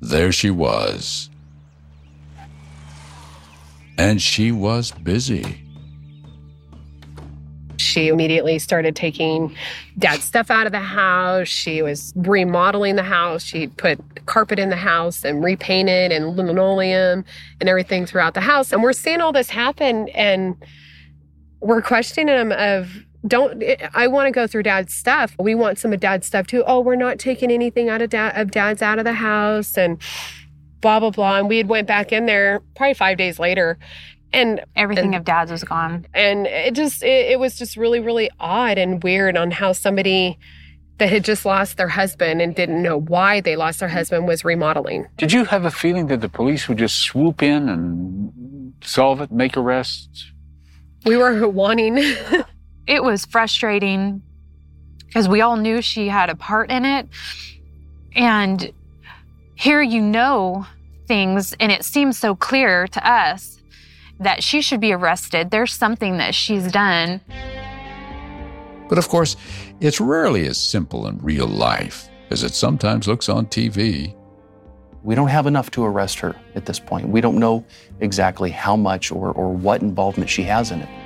there 0.00 0.32
she 0.32 0.50
was. 0.50 1.30
And 3.98 4.20
she 4.20 4.52
was 4.52 4.92
busy. 4.92 5.62
She 7.78 8.08
immediately 8.08 8.58
started 8.58 8.96
taking 8.96 9.54
dad's 9.98 10.24
stuff 10.24 10.50
out 10.50 10.66
of 10.66 10.72
the 10.72 10.80
house. 10.80 11.48
She 11.48 11.82
was 11.82 12.12
remodeling 12.16 12.96
the 12.96 13.02
house. 13.02 13.42
She 13.42 13.68
put 13.68 13.98
carpet 14.26 14.58
in 14.58 14.70
the 14.70 14.76
house 14.76 15.24
and 15.24 15.42
repainted 15.42 16.12
and 16.12 16.36
linoleum 16.36 17.24
and 17.60 17.68
everything 17.68 18.06
throughout 18.06 18.34
the 18.34 18.40
house. 18.40 18.72
And 18.72 18.82
we're 18.82 18.92
seeing 18.92 19.20
all 19.20 19.32
this 19.32 19.48
happen 19.48 20.08
and 20.10 20.56
we're 21.60 21.82
questioning 21.82 22.36
him 22.36 22.52
of 22.52 22.90
don't 23.26 23.62
I 23.94 24.06
want 24.06 24.26
to 24.26 24.30
go 24.30 24.46
through 24.46 24.64
dad's 24.64 24.94
stuff. 24.94 25.34
We 25.38 25.54
want 25.54 25.78
some 25.78 25.92
of 25.92 26.00
dad's 26.00 26.26
stuff 26.26 26.46
too. 26.46 26.62
Oh, 26.66 26.80
we're 26.80 26.96
not 26.96 27.18
taking 27.18 27.50
anything 27.50 27.88
out 27.88 28.02
of 28.02 28.10
dad 28.10 28.40
of 28.40 28.50
dad's 28.50 28.82
out 28.82 28.98
of 28.98 29.04
the 29.04 29.14
house 29.14 29.76
and 29.76 30.00
blah 30.86 31.00
blah 31.00 31.10
blah 31.10 31.38
and 31.38 31.48
we 31.48 31.56
had 31.56 31.68
went 31.68 31.86
back 31.88 32.12
in 32.12 32.26
there 32.26 32.60
probably 32.76 32.94
five 32.94 33.16
days 33.18 33.38
later 33.40 33.76
and 34.32 34.60
Everything 34.76 35.06
and, 35.06 35.14
of 35.16 35.24
dad's 35.24 35.50
was 35.50 35.64
gone. 35.64 36.06
and 36.14 36.46
it 36.46 36.74
just 36.74 37.02
it, 37.02 37.32
it 37.32 37.38
was 37.40 37.58
just 37.58 37.76
really 37.76 37.98
really 38.08 38.30
odd 38.38 38.78
and 38.78 39.02
weird 39.02 39.36
on 39.36 39.50
how 39.50 39.72
somebody 39.72 40.38
that 40.98 41.08
had 41.10 41.24
just 41.24 41.44
lost 41.44 41.76
their 41.76 41.88
husband 41.88 42.40
and 42.40 42.54
didn't 42.54 42.82
know 42.82 42.98
why 43.00 43.40
they 43.40 43.56
lost 43.56 43.80
their 43.80 43.88
husband 43.88 44.28
was 44.28 44.44
remodeling 44.44 45.06
Did 45.16 45.32
you 45.32 45.44
have 45.44 45.64
a 45.64 45.70
feeling 45.72 46.06
that 46.06 46.20
the 46.20 46.28
police 46.28 46.68
would 46.68 46.78
just 46.78 46.96
swoop 46.98 47.42
in 47.42 47.68
and 47.68 48.72
solve 48.82 49.20
it, 49.20 49.32
make 49.32 49.56
arrests? 49.56 50.32
we 51.04 51.16
were 51.16 51.48
wanting 51.48 51.96
It 52.86 53.02
was 53.02 53.26
frustrating 53.26 54.22
because 55.06 55.28
we 55.28 55.40
all 55.40 55.56
knew 55.56 55.82
she 55.82 56.06
had 56.06 56.30
a 56.30 56.36
part 56.36 56.70
in 56.70 56.84
it. 56.84 57.08
And 58.14 58.72
here 59.56 59.82
you 59.82 60.00
know 60.00 60.66
things, 61.06 61.54
and 61.60 61.72
it 61.72 61.84
seems 61.84 62.18
so 62.18 62.34
clear 62.34 62.86
to 62.88 63.10
us 63.10 63.62
that 64.18 64.42
she 64.42 64.60
should 64.60 64.80
be 64.80 64.92
arrested. 64.92 65.50
There's 65.50 65.72
something 65.72 66.18
that 66.18 66.34
she's 66.34 66.70
done. 66.70 67.20
But 68.88 68.98
of 68.98 69.08
course, 69.08 69.36
it's 69.80 70.00
rarely 70.00 70.46
as 70.46 70.58
simple 70.58 71.06
in 71.06 71.18
real 71.18 71.46
life 71.46 72.08
as 72.30 72.42
it 72.42 72.54
sometimes 72.54 73.06
looks 73.06 73.28
on 73.28 73.46
TV. 73.46 74.14
We 75.02 75.14
don't 75.14 75.28
have 75.28 75.46
enough 75.46 75.70
to 75.72 75.84
arrest 75.84 76.18
her 76.20 76.34
at 76.54 76.66
this 76.66 76.80
point. 76.80 77.08
We 77.08 77.20
don't 77.20 77.38
know 77.38 77.64
exactly 78.00 78.50
how 78.50 78.74
much 78.76 79.12
or, 79.12 79.30
or 79.32 79.52
what 79.52 79.82
involvement 79.82 80.28
she 80.28 80.42
has 80.44 80.70
in 80.70 80.80
it. 80.80 81.05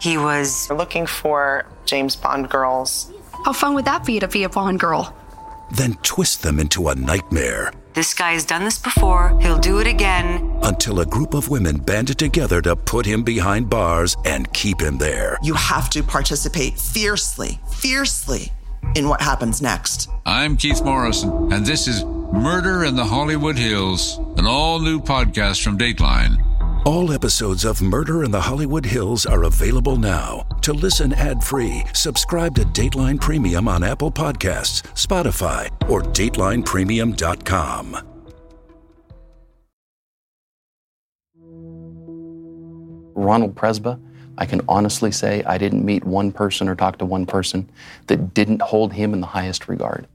He 0.00 0.16
was 0.18 0.70
looking 0.70 1.06
for 1.06 1.66
James 1.86 2.16
Bond 2.16 2.48
girls. 2.48 3.12
How 3.44 3.52
fun 3.52 3.74
would 3.74 3.84
that 3.86 4.04
be 4.04 4.20
to 4.20 4.28
be 4.28 4.44
a 4.44 4.48
Bond 4.48 4.80
girl? 4.80 5.14
then 5.70 5.92
twist 6.02 6.42
them 6.42 6.58
into 6.58 6.88
a 6.88 6.94
nightmare 6.94 7.70
This 7.92 8.14
guy 8.14 8.32
has 8.32 8.46
done 8.46 8.64
this 8.64 8.78
before, 8.78 9.38
he'll 9.42 9.58
do 9.58 9.80
it 9.80 9.86
again. 9.86 10.58
until 10.62 11.00
a 11.00 11.04
group 11.04 11.34
of 11.34 11.50
women 11.50 11.76
banded 11.76 12.16
together 12.18 12.62
to 12.62 12.74
put 12.74 13.04
him 13.04 13.22
behind 13.22 13.68
bars 13.68 14.16
and 14.24 14.50
keep 14.54 14.80
him 14.80 14.96
there. 14.96 15.36
You 15.42 15.52
have 15.52 15.90
to 15.90 16.02
participate 16.02 16.78
fiercely, 16.78 17.60
fiercely 17.70 18.50
in 18.96 19.10
what 19.10 19.20
happens 19.20 19.60
next. 19.60 20.08
I'm 20.24 20.56
Keith 20.56 20.82
Morrison, 20.82 21.52
and 21.52 21.66
this 21.66 21.86
is 21.86 22.02
Murder 22.32 22.84
in 22.84 22.96
the 22.96 23.04
Hollywood 23.04 23.58
Hills, 23.58 24.18
an 24.38 24.46
all 24.46 24.78
new 24.80 25.00
podcast 25.00 25.62
from 25.62 25.76
Dateline. 25.76 26.42
All 26.84 27.12
episodes 27.12 27.64
of 27.64 27.82
Murder 27.82 28.24
in 28.24 28.30
the 28.30 28.40
Hollywood 28.40 28.86
Hills 28.86 29.26
are 29.26 29.44
available 29.44 29.96
now. 29.96 30.46
To 30.62 30.72
listen 30.72 31.12
ad 31.12 31.42
free, 31.42 31.84
subscribe 31.92 32.54
to 32.54 32.62
Dateline 32.62 33.20
Premium 33.20 33.68
on 33.68 33.82
Apple 33.82 34.10
Podcasts, 34.10 34.82
Spotify, 34.94 35.68
or 35.90 36.02
DatelinePremium.com. 36.02 37.98
Ronald 43.14 43.54
Presba, 43.56 44.00
I 44.38 44.46
can 44.46 44.60
honestly 44.68 45.10
say 45.10 45.42
I 45.44 45.58
didn't 45.58 45.84
meet 45.84 46.04
one 46.04 46.30
person 46.30 46.68
or 46.68 46.76
talk 46.76 46.98
to 46.98 47.04
one 47.04 47.26
person 47.26 47.68
that 48.06 48.32
didn't 48.32 48.62
hold 48.62 48.92
him 48.92 49.12
in 49.12 49.20
the 49.20 49.26
highest 49.26 49.68
regard. 49.68 50.06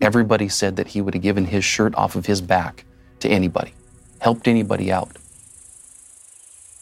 Everybody 0.00 0.48
said 0.48 0.76
that 0.76 0.86
he 0.86 1.02
would 1.02 1.14
have 1.14 1.22
given 1.22 1.44
his 1.44 1.64
shirt 1.64 1.94
off 1.96 2.14
of 2.14 2.26
his 2.26 2.40
back 2.40 2.84
to 3.18 3.28
anybody, 3.28 3.74
helped 4.20 4.46
anybody 4.46 4.90
out. 4.92 5.16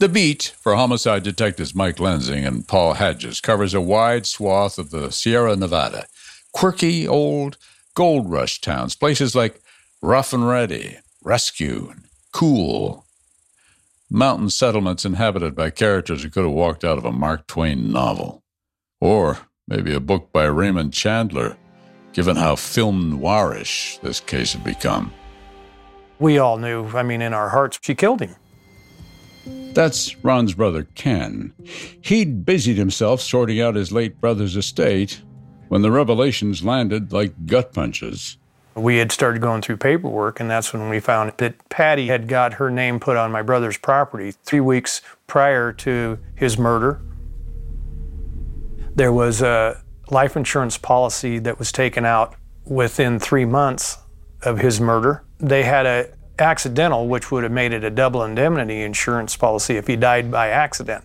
The 0.01 0.09
beat 0.09 0.55
for 0.59 0.77
homicide 0.77 1.25
detectives 1.25 1.75
Mike 1.75 1.97
Lensing 1.97 2.49
and 2.49 2.67
Paul 2.67 2.95
Hadges 2.95 3.39
covers 3.43 3.75
a 3.75 3.83
wide 3.83 4.25
swath 4.25 4.79
of 4.79 4.89
the 4.89 5.13
Sierra 5.13 5.55
Nevada. 5.57 6.07
Quirky, 6.53 7.07
old, 7.07 7.59
gold 7.93 8.31
rush 8.31 8.63
towns, 8.63 8.97
places 8.97 9.35
like 9.35 9.61
Rough 10.01 10.33
and 10.33 10.49
Ready, 10.49 10.97
Rescue, 11.23 11.93
Cool. 12.33 13.05
Mountain 14.11 14.49
settlements 14.49 15.05
inhabited 15.05 15.55
by 15.55 15.69
characters 15.69 16.23
who 16.23 16.31
could 16.31 16.45
have 16.45 16.53
walked 16.53 16.83
out 16.83 16.97
of 16.97 17.05
a 17.05 17.13
Mark 17.13 17.47
Twain 17.47 17.93
novel. 17.93 18.43
Or 19.03 19.41
maybe 19.69 19.93
a 19.93 20.01
book 20.01 20.33
by 20.33 20.45
Raymond 20.45 20.95
Chandler, 20.95 21.59
given 22.15 22.37
how 22.37 22.57
film 22.57 23.21
noirish 23.21 24.01
this 24.01 24.19
case 24.19 24.55
had 24.55 24.65
become. 24.65 25.13
We 26.19 26.39
all 26.39 26.57
knew, 26.57 26.87
I 26.87 27.03
mean, 27.03 27.21
in 27.21 27.35
our 27.35 27.51
hearts, 27.51 27.79
she 27.83 27.95
killed 27.95 28.21
him. 28.21 28.35
That's 29.47 30.17
Ron's 30.25 30.55
brother, 30.55 30.85
Ken. 30.95 31.53
He'd 32.01 32.45
busied 32.45 32.77
himself 32.77 33.21
sorting 33.21 33.61
out 33.61 33.75
his 33.75 33.93
late 33.93 34.21
brother's 34.21 34.57
estate 34.57 35.23
when 35.69 35.83
the 35.83 35.91
revelations 35.91 36.65
landed 36.65 37.13
like 37.13 37.47
gut 37.47 37.73
punches. 37.73 38.37
We 38.75 38.99
had 38.99 39.13
started 39.13 39.43
going 39.43 39.63
through 39.63 39.79
paperwork, 39.79 40.41
and 40.41 40.51
that's 40.51 40.73
when 40.73 40.89
we 40.89 41.01
found 41.01 41.33
that 41.39 41.69
Patty 41.69 42.07
had 42.07 42.29
got 42.29 42.55
her 42.55 42.71
name 42.71 43.01
put 43.01 43.17
on 43.17 43.33
my 43.33 43.43
brother's 43.43 43.77
property 43.77 44.33
three 44.45 44.61
weeks 44.61 45.01
prior 45.27 45.73
to 45.75 46.19
his 46.35 46.57
murder. 46.57 47.01
There 48.95 49.13
was 49.13 49.43
a 49.43 49.83
life 50.11 50.37
insurance 50.37 50.77
policy 50.77 51.39
that 51.41 51.59
was 51.59 51.73
taken 51.73 52.05
out 52.05 52.35
within 52.65 53.19
three 53.19 53.45
months 53.45 53.99
of 54.43 54.59
his 54.59 54.81
murder. 54.81 55.25
They 55.39 55.63
had 55.63 55.87
a 55.87 56.09
accidental, 56.41 57.09
which 57.09 57.31
would 57.31 57.43
have 57.43 57.53
made 57.53 57.73
it 57.73 57.85
a 57.85 57.91
double 57.91 58.25
indemnity 58.25 58.83
insurance 58.83 59.37
policy 59.37 59.77
if 59.77 59.87
he 59.87 59.97
died 59.97 60.31
by 60.31 60.49
accident. 60.49 61.05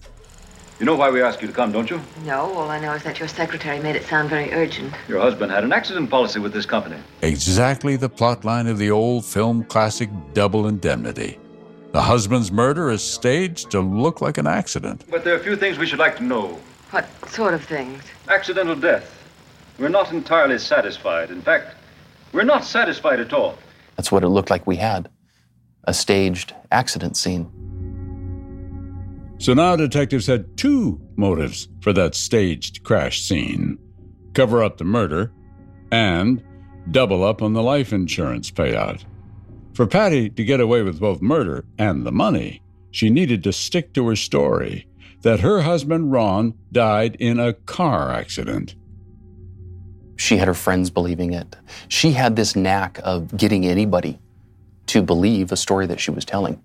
You 0.79 0.85
know 0.85 0.95
why 0.95 1.09
we 1.09 1.21
asked 1.21 1.41
you 1.41 1.47
to 1.47 1.53
come, 1.53 1.71
don't 1.71 1.89
you? 1.89 2.01
No, 2.25 2.53
all 2.53 2.69
I 2.69 2.79
know 2.79 2.91
is 2.93 3.03
that 3.03 3.17
your 3.17 3.29
secretary 3.29 3.79
made 3.79 3.95
it 3.95 4.03
sound 4.03 4.29
very 4.29 4.51
urgent. 4.51 4.93
Your 5.07 5.21
husband 5.21 5.49
had 5.49 5.63
an 5.63 5.71
accident 5.71 6.09
policy 6.09 6.39
with 6.39 6.51
this 6.51 6.65
company. 6.65 6.97
Exactly 7.21 7.95
the 7.95 8.09
plotline 8.09 8.69
of 8.69 8.77
the 8.77 8.91
old 8.91 9.23
film 9.23 9.63
classic 9.63 10.09
Double 10.33 10.67
Indemnity. 10.67 11.39
The 11.93 12.01
husband's 12.01 12.51
murder 12.51 12.89
is 12.89 13.01
staged 13.01 13.71
to 13.71 13.79
look 13.79 14.19
like 14.19 14.37
an 14.37 14.47
accident. 14.47 15.05
But 15.09 15.23
there 15.23 15.33
are 15.33 15.39
a 15.39 15.43
few 15.43 15.55
things 15.55 15.77
we 15.77 15.85
should 15.85 15.99
like 15.99 16.17
to 16.17 16.23
know. 16.23 16.59
What 16.91 17.07
sort 17.29 17.53
of 17.53 17.63
things? 17.63 18.03
Accidental 18.27 18.75
death. 18.75 19.09
We're 19.79 19.87
not 19.87 20.11
entirely 20.11 20.59
satisfied. 20.59 21.31
In 21.31 21.41
fact, 21.41 21.73
we're 22.33 22.43
not 22.43 22.65
satisfied 22.65 23.21
at 23.21 23.31
all. 23.31 23.57
That's 23.95 24.11
what 24.11 24.25
it 24.25 24.27
looked 24.27 24.49
like 24.49 24.67
we 24.67 24.75
had 24.75 25.09
a 25.87 25.93
staged 25.93 26.53
accident 26.71 27.17
scene. 27.17 27.49
So 29.37 29.53
now 29.53 29.75
detectives 29.75 30.27
had 30.27 30.57
two 30.57 30.99
motives 31.15 31.67
for 31.81 31.93
that 31.93 32.15
staged 32.15 32.83
crash 32.83 33.21
scene 33.21 33.77
cover 34.33 34.63
up 34.63 34.77
the 34.77 34.83
murder 34.83 35.31
and 35.91 36.43
double 36.91 37.23
up 37.23 37.41
on 37.41 37.53
the 37.53 37.63
life 37.63 37.93
insurance 37.93 38.51
payout. 38.51 39.03
For 39.73 39.87
Patty 39.87 40.29
to 40.29 40.43
get 40.43 40.59
away 40.59 40.83
with 40.83 40.99
both 40.99 41.21
murder 41.21 41.65
and 41.77 42.05
the 42.05 42.11
money, 42.11 42.61
she 42.91 43.09
needed 43.09 43.43
to 43.43 43.53
stick 43.53 43.93
to 43.93 44.07
her 44.07 44.15
story 44.15 44.87
that 45.21 45.39
her 45.39 45.61
husband 45.61 46.11
Ron 46.11 46.53
died 46.71 47.15
in 47.15 47.39
a 47.39 47.53
car 47.53 48.11
accident. 48.11 48.75
She 50.17 50.37
had 50.37 50.47
her 50.47 50.53
friends 50.53 50.89
believing 50.89 51.33
it. 51.33 51.55
She 51.87 52.11
had 52.11 52.35
this 52.35 52.55
knack 52.55 52.99
of 53.03 53.35
getting 53.35 53.65
anybody 53.65 54.19
to 54.87 55.01
believe 55.01 55.51
a 55.51 55.57
story 55.57 55.87
that 55.87 55.99
she 55.99 56.11
was 56.11 56.25
telling. 56.25 56.61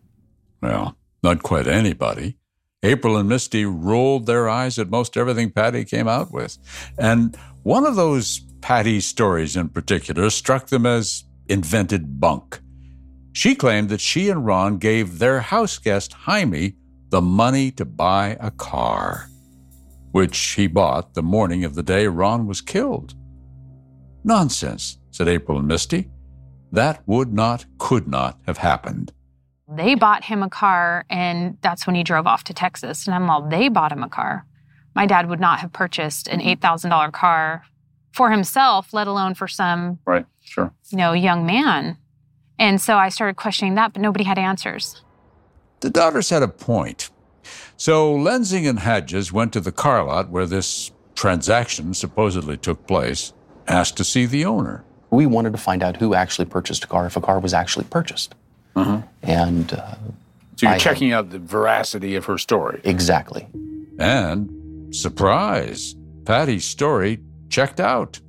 Well, 0.63 0.97
not 1.23 1.43
quite 1.43 1.67
anybody. 1.67 2.37
April 2.83 3.17
and 3.17 3.29
Misty 3.29 3.65
rolled 3.65 4.27
their 4.27 4.49
eyes 4.49 4.79
at 4.79 4.89
most 4.89 5.17
everything 5.17 5.51
Patty 5.51 5.85
came 5.85 6.09
out 6.09 6.33
with. 6.33 6.57
And 6.99 7.37
one 7.63 7.87
of 7.87 7.97
those 7.97 8.41
Patty 8.63 9.01
stories 9.01 9.57
in 9.57 9.69
particular 9.69 10.31
struck 10.31 10.69
them 10.69 10.87
as 10.87 11.25
invented 11.49 12.21
bunk. 12.21 12.61
She 13.33 13.55
claimed 13.55 13.89
that 13.91 14.01
she 14.01 14.29
and 14.29 14.45
Ron 14.45 14.79
gave 14.79 15.19
their 15.19 15.41
house 15.41 15.79
guest, 15.79 16.13
Jaime, 16.13 16.75
the 17.11 17.21
money 17.21 17.71
to 17.73 17.85
buy 17.85 18.37
a 18.41 18.51
car, 18.51 19.29
which 20.13 20.39
he 20.39 20.67
bought 20.67 21.15
the 21.15 21.23
morning 21.23 21.65
of 21.65 21.75
the 21.75 21.83
day 21.83 22.07
Ron 22.07 22.47
was 22.47 22.61
killed. 22.61 23.15
Nonsense, 24.25 24.99
said 25.11 25.29
April 25.29 25.59
and 25.59 25.69
Misty. 25.69 26.11
That 26.73 27.03
would 27.07 27.33
not, 27.33 27.67
could 27.79 28.09
not 28.09 28.39
have 28.47 28.59
happened. 28.59 29.13
They 29.69 29.95
bought 29.95 30.25
him 30.25 30.43
a 30.43 30.49
car, 30.49 31.05
and 31.09 31.57
that's 31.61 31.87
when 31.87 31.95
he 31.95 32.03
drove 32.03 32.27
off 32.27 32.45
to 32.45 32.55
Texas. 32.55 33.07
And 33.07 33.15
I'm 33.15 33.31
all, 33.31 33.49
they 33.49 33.69
bought 33.69 33.93
him 33.93 34.03
a 34.03 34.09
car. 34.09 34.45
My 34.95 35.07
dad 35.07 35.29
would 35.29 35.41
not 35.41 35.61
have 35.61 35.73
purchased 35.73 36.27
an 36.29 36.41
mm-hmm. 36.41 36.61
$8,000 36.61 37.13
car 37.13 37.65
for 38.13 38.31
himself, 38.31 38.93
let 38.93 39.07
alone 39.07 39.35
for 39.35 39.47
some, 39.47 40.01
Right, 40.05 40.27
sure. 40.43 40.73
you 40.91 40.99
know, 40.99 41.13
young 41.13 41.47
man. 41.47 41.97
And 42.59 42.81
so 42.81 42.97
I 42.97 43.09
started 43.09 43.37
questioning 43.37 43.77
that, 43.77 43.93
but 43.93 44.03
nobody 44.03 44.25
had 44.25 44.39
answers. 44.39 45.03
The 45.81 45.91
daughters 45.91 46.31
had 46.31 46.43
a 46.43 46.49
point. 46.49 47.11
So 47.77 48.15
Lensing 48.15 48.69
and 48.69 48.81
Hedges 48.81 49.33
went 49.33 49.53
to 49.55 49.61
the 49.61 49.73
car 49.73 50.05
lot 50.05 50.29
where 50.29 50.47
this 50.47 50.91
transaction 51.15 51.95
supposedly 51.95 52.57
took 52.57 52.87
place, 52.87 53.33
asked 53.67 53.97
to 53.97 54.05
see 54.05 54.27
the 54.27 54.45
owner. 54.45 54.85
We 55.11 55.27
wanted 55.27 55.53
to 55.53 55.59
find 55.59 55.83
out 55.83 55.97
who 55.97 56.15
actually 56.15 56.47
purchased 56.47 56.85
a 56.85 56.87
car, 56.87 57.07
if 57.07 57.17
a 57.17 57.21
car 57.21 57.39
was 57.41 57.53
actually 57.55 57.87
purchased. 57.87 58.35
And 59.23 59.73
uh, 59.73 59.95
So 60.57 60.67
you're 60.67 60.71
I- 60.71 60.79
checking 60.79 61.13
out 61.13 61.31
the 61.31 61.39
veracity 61.39 62.15
of 62.17 62.25
her 62.27 62.39
story. 62.39 62.81
exactly. 62.85 63.47
And, 63.99 64.95
surprise, 64.95 65.95
Patty's 66.25 66.65
story 66.65 67.21
checked 67.51 67.81
out. 67.81 68.21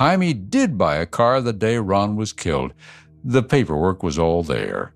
Jaime 0.00 0.32
did 0.32 0.78
buy 0.78 0.96
a 0.96 1.06
car 1.06 1.40
the 1.40 1.52
day 1.52 1.76
Ron 1.78 2.16
was 2.16 2.32
killed. 2.32 2.72
The 3.24 3.42
paperwork 3.42 4.02
was 4.02 4.18
all 4.18 4.42
there. 4.42 4.94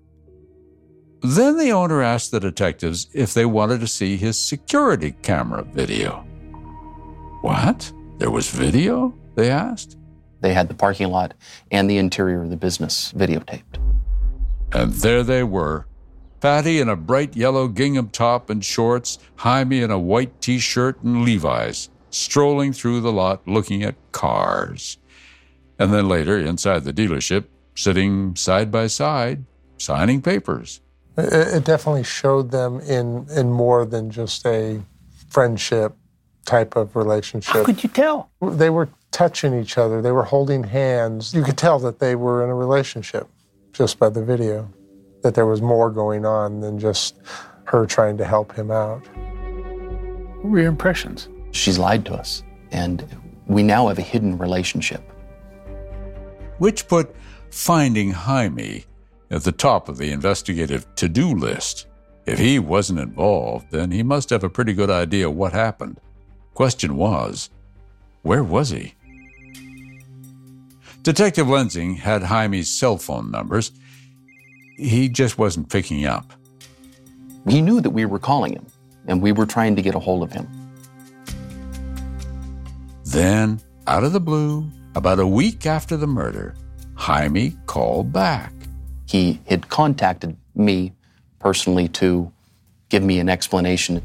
Then 1.21 1.57
the 1.57 1.71
owner 1.71 2.01
asked 2.01 2.31
the 2.31 2.39
detectives 2.39 3.07
if 3.13 3.33
they 3.33 3.45
wanted 3.45 3.79
to 3.81 3.87
see 3.87 4.17
his 4.17 4.37
security 4.37 5.11
camera 5.21 5.63
video. 5.63 6.25
What? 7.41 7.91
There 8.17 8.31
was 8.31 8.49
video? 8.49 9.13
They 9.35 9.49
asked. 9.51 9.97
They 10.41 10.53
had 10.53 10.67
the 10.67 10.73
parking 10.73 11.09
lot 11.09 11.33
and 11.71 11.89
the 11.89 11.97
interior 11.97 12.41
of 12.41 12.49
the 12.49 12.57
business 12.57 13.13
videotaped. 13.13 13.79
And 14.71 14.93
there 14.93 15.23
they 15.23 15.43
were. 15.43 15.85
Patty 16.39 16.79
in 16.79 16.89
a 16.89 16.95
bright 16.95 17.35
yellow 17.35 17.67
gingham 17.67 18.09
top 18.09 18.49
and 18.49 18.63
shorts, 18.63 19.17
Jaime 19.37 19.81
in 19.81 19.89
a 19.89 19.97
white 19.97 20.39
t 20.39 20.59
shirt 20.59 21.01
and 21.01 21.25
Levi's, 21.25 21.89
strolling 22.11 22.73
through 22.73 23.01
the 23.01 23.11
lot 23.11 23.47
looking 23.47 23.83
at 23.83 23.95
cars. 24.11 24.97
And 25.79 25.93
then 25.93 26.07
later, 26.07 26.37
inside 26.37 26.83
the 26.83 26.93
dealership, 26.93 27.45
sitting 27.75 28.35
side 28.35 28.71
by 28.71 28.87
side, 28.87 29.45
signing 29.77 30.21
papers. 30.21 30.81
It, 31.17 31.33
it 31.33 31.65
definitely 31.65 32.03
showed 32.03 32.51
them 32.51 32.79
in 32.81 33.27
in 33.35 33.51
more 33.51 33.85
than 33.85 34.11
just 34.11 34.45
a 34.45 34.81
friendship 35.29 35.95
type 36.47 36.75
of 36.75 36.95
relationship. 36.95 37.53
How 37.53 37.63
could 37.63 37.83
you 37.83 37.89
tell? 37.89 38.31
They 38.41 38.71
were 38.71 38.89
touching 39.11 39.53
each 39.59 39.77
other. 39.77 40.01
They 40.01 40.11
were 40.11 40.23
holding 40.23 40.63
hands. 40.63 41.31
You 41.33 41.43
could 41.43 41.57
tell 41.57 41.77
that 41.79 41.99
they 41.99 42.15
were 42.15 42.43
in 42.43 42.49
a 42.49 42.55
relationship 42.55 43.27
just 43.73 43.99
by 43.99 44.09
the 44.09 44.23
video. 44.23 44.67
That 45.21 45.35
there 45.35 45.45
was 45.45 45.61
more 45.61 45.91
going 45.91 46.25
on 46.25 46.61
than 46.61 46.79
just 46.79 47.17
her 47.65 47.85
trying 47.85 48.17
to 48.17 48.25
help 48.25 48.55
him 48.55 48.71
out. 48.71 49.05
What 50.37 50.51
were 50.51 50.59
your 50.59 50.69
impressions? 50.69 51.29
She's 51.51 51.77
lied 51.77 52.05
to 52.05 52.13
us, 52.13 52.43
and 52.71 53.05
we 53.47 53.61
now 53.63 53.87
have 53.87 53.99
a 53.99 54.03
hidden 54.03 54.37
relationship. 54.37 55.03
which 56.59 56.87
put 56.87 57.15
finding 57.51 58.11
Jaime 58.11 58.85
at 59.29 59.43
the 59.43 59.51
top 59.51 59.89
of 59.89 59.97
the 59.97 60.11
investigative 60.11 60.85
to 60.95 61.09
do 61.09 61.33
list. 61.35 61.87
If 62.25 62.39
he 62.39 62.59
wasn't 62.59 62.99
involved, 62.99 63.71
then 63.71 63.91
he 63.91 64.03
must 64.03 64.29
have 64.31 64.43
a 64.43 64.49
pretty 64.49 64.73
good 64.73 64.89
idea 64.89 65.29
what 65.29 65.53
happened. 65.53 65.99
Question 66.57 66.95
was, 66.95 67.51
where 68.23 68.43
was 68.43 68.71
he? 68.71 68.95
Detective 71.03 71.45
Lensing 71.45 71.97
had 71.97 72.23
Jaime's 72.23 72.67
cell 72.67 72.97
phone 72.97 73.29
numbers. 73.29 73.71
He 74.75 75.07
just 75.07 75.37
wasn't 75.37 75.69
picking 75.69 76.05
up. 76.05 76.33
He 77.47 77.61
knew 77.61 77.79
that 77.79 77.91
we 77.91 78.05
were 78.05 78.17
calling 78.17 78.53
him, 78.53 78.65
and 79.05 79.21
we 79.21 79.31
were 79.31 79.45
trying 79.45 79.75
to 79.75 79.83
get 79.83 79.93
a 79.93 79.99
hold 79.99 80.23
of 80.23 80.31
him. 80.31 80.47
Then, 83.05 83.61
out 83.85 84.03
of 84.03 84.13
the 84.13 84.19
blue, 84.19 84.67
about 84.95 85.19
a 85.19 85.27
week 85.27 85.67
after 85.67 85.95
the 85.95 86.07
murder, 86.07 86.55
Jaime 86.95 87.55
called 87.67 88.11
back. 88.11 88.51
He 89.05 89.39
had 89.47 89.69
contacted 89.69 90.35
me 90.55 90.93
personally 91.37 91.87
to 91.89 92.33
give 92.89 93.03
me 93.03 93.19
an 93.19 93.29
explanation. 93.29 94.01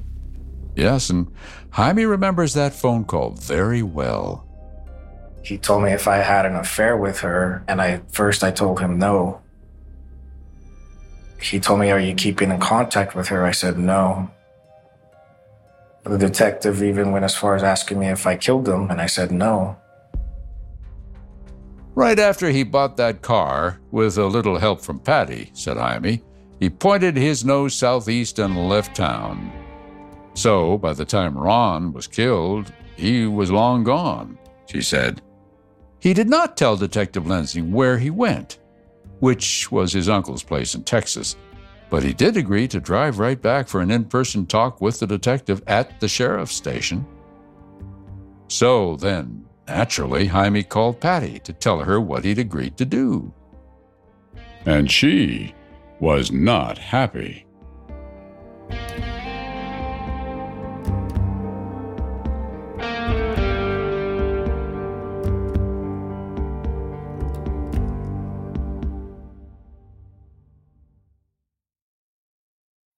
Yes, 0.74 1.10
and 1.10 1.30
Jaime 1.70 2.04
remembers 2.04 2.54
that 2.54 2.74
phone 2.74 3.04
call 3.04 3.30
very 3.32 3.82
well. 3.82 4.46
He 5.42 5.58
told 5.58 5.82
me 5.82 5.92
if 5.92 6.06
I 6.06 6.18
had 6.18 6.46
an 6.46 6.56
affair 6.56 6.96
with 6.96 7.20
her, 7.20 7.64
and 7.68 7.80
I 7.80 8.02
first 8.12 8.44
I 8.44 8.50
told 8.50 8.80
him 8.80 8.98
no. 8.98 9.40
He 11.40 11.58
told 11.58 11.80
me, 11.80 11.90
"Are 11.90 11.98
you 11.98 12.14
keeping 12.14 12.50
in 12.50 12.60
contact 12.60 13.14
with 13.14 13.28
her?" 13.28 13.44
I 13.44 13.50
said 13.50 13.76
no. 13.76 14.30
The 16.04 16.18
detective 16.18 16.82
even 16.82 17.12
went 17.12 17.24
as 17.24 17.34
far 17.34 17.54
as 17.54 17.62
asking 17.62 17.98
me 17.98 18.08
if 18.08 18.26
I 18.26 18.36
killed 18.36 18.68
him, 18.68 18.90
and 18.90 19.00
I 19.00 19.06
said 19.06 19.30
no. 19.30 19.76
Right 21.94 22.18
after 22.18 22.48
he 22.48 22.62
bought 22.62 22.96
that 22.96 23.22
car, 23.22 23.78
with 23.90 24.16
a 24.16 24.26
little 24.26 24.58
help 24.58 24.80
from 24.80 24.98
Patty, 24.98 25.50
said 25.52 25.76
Jaime, 25.76 26.22
he 26.58 26.70
pointed 26.70 27.16
his 27.16 27.44
nose 27.44 27.74
southeast 27.74 28.38
and 28.38 28.68
left 28.68 28.96
town. 28.96 29.52
So, 30.34 30.78
by 30.78 30.94
the 30.94 31.04
time 31.04 31.36
Ron 31.36 31.92
was 31.92 32.06
killed, 32.06 32.72
he 32.96 33.26
was 33.26 33.50
long 33.50 33.84
gone, 33.84 34.38
she 34.66 34.80
said. 34.80 35.20
He 35.98 36.14
did 36.14 36.28
not 36.28 36.56
tell 36.56 36.76
Detective 36.76 37.24
Lensing 37.24 37.70
where 37.70 37.98
he 37.98 38.10
went, 38.10 38.58
which 39.20 39.70
was 39.70 39.92
his 39.92 40.08
uncle's 40.08 40.42
place 40.42 40.74
in 40.74 40.84
Texas, 40.84 41.36
but 41.90 42.02
he 42.02 42.12
did 42.12 42.36
agree 42.36 42.66
to 42.68 42.80
drive 42.80 43.18
right 43.18 43.40
back 43.40 43.68
for 43.68 43.80
an 43.80 43.90
in 43.90 44.04
person 44.06 44.46
talk 44.46 44.80
with 44.80 44.98
the 44.98 45.06
detective 45.06 45.62
at 45.66 46.00
the 46.00 46.08
sheriff's 46.08 46.54
station. 46.54 47.06
So 48.48 48.96
then, 48.96 49.46
naturally, 49.68 50.26
Jaime 50.26 50.62
called 50.62 51.00
Patty 51.00 51.38
to 51.40 51.52
tell 51.52 51.80
her 51.80 52.00
what 52.00 52.24
he'd 52.24 52.38
agreed 52.38 52.76
to 52.78 52.84
do. 52.84 53.32
And 54.66 54.90
she 54.90 55.54
was 56.00 56.32
not 56.32 56.78
happy. 56.78 57.46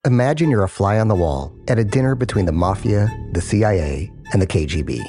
Imagine 0.06 0.50
you're 0.50 0.64
a 0.64 0.68
fly 0.68 0.98
on 0.98 1.08
the 1.08 1.14
wall 1.14 1.50
at 1.66 1.78
a 1.78 1.84
dinner 1.84 2.14
between 2.14 2.44
the 2.44 2.52
mafia, 2.52 3.08
the 3.32 3.40
CIA, 3.40 4.12
and 4.34 4.42
the 4.42 4.46
KGB. 4.46 5.02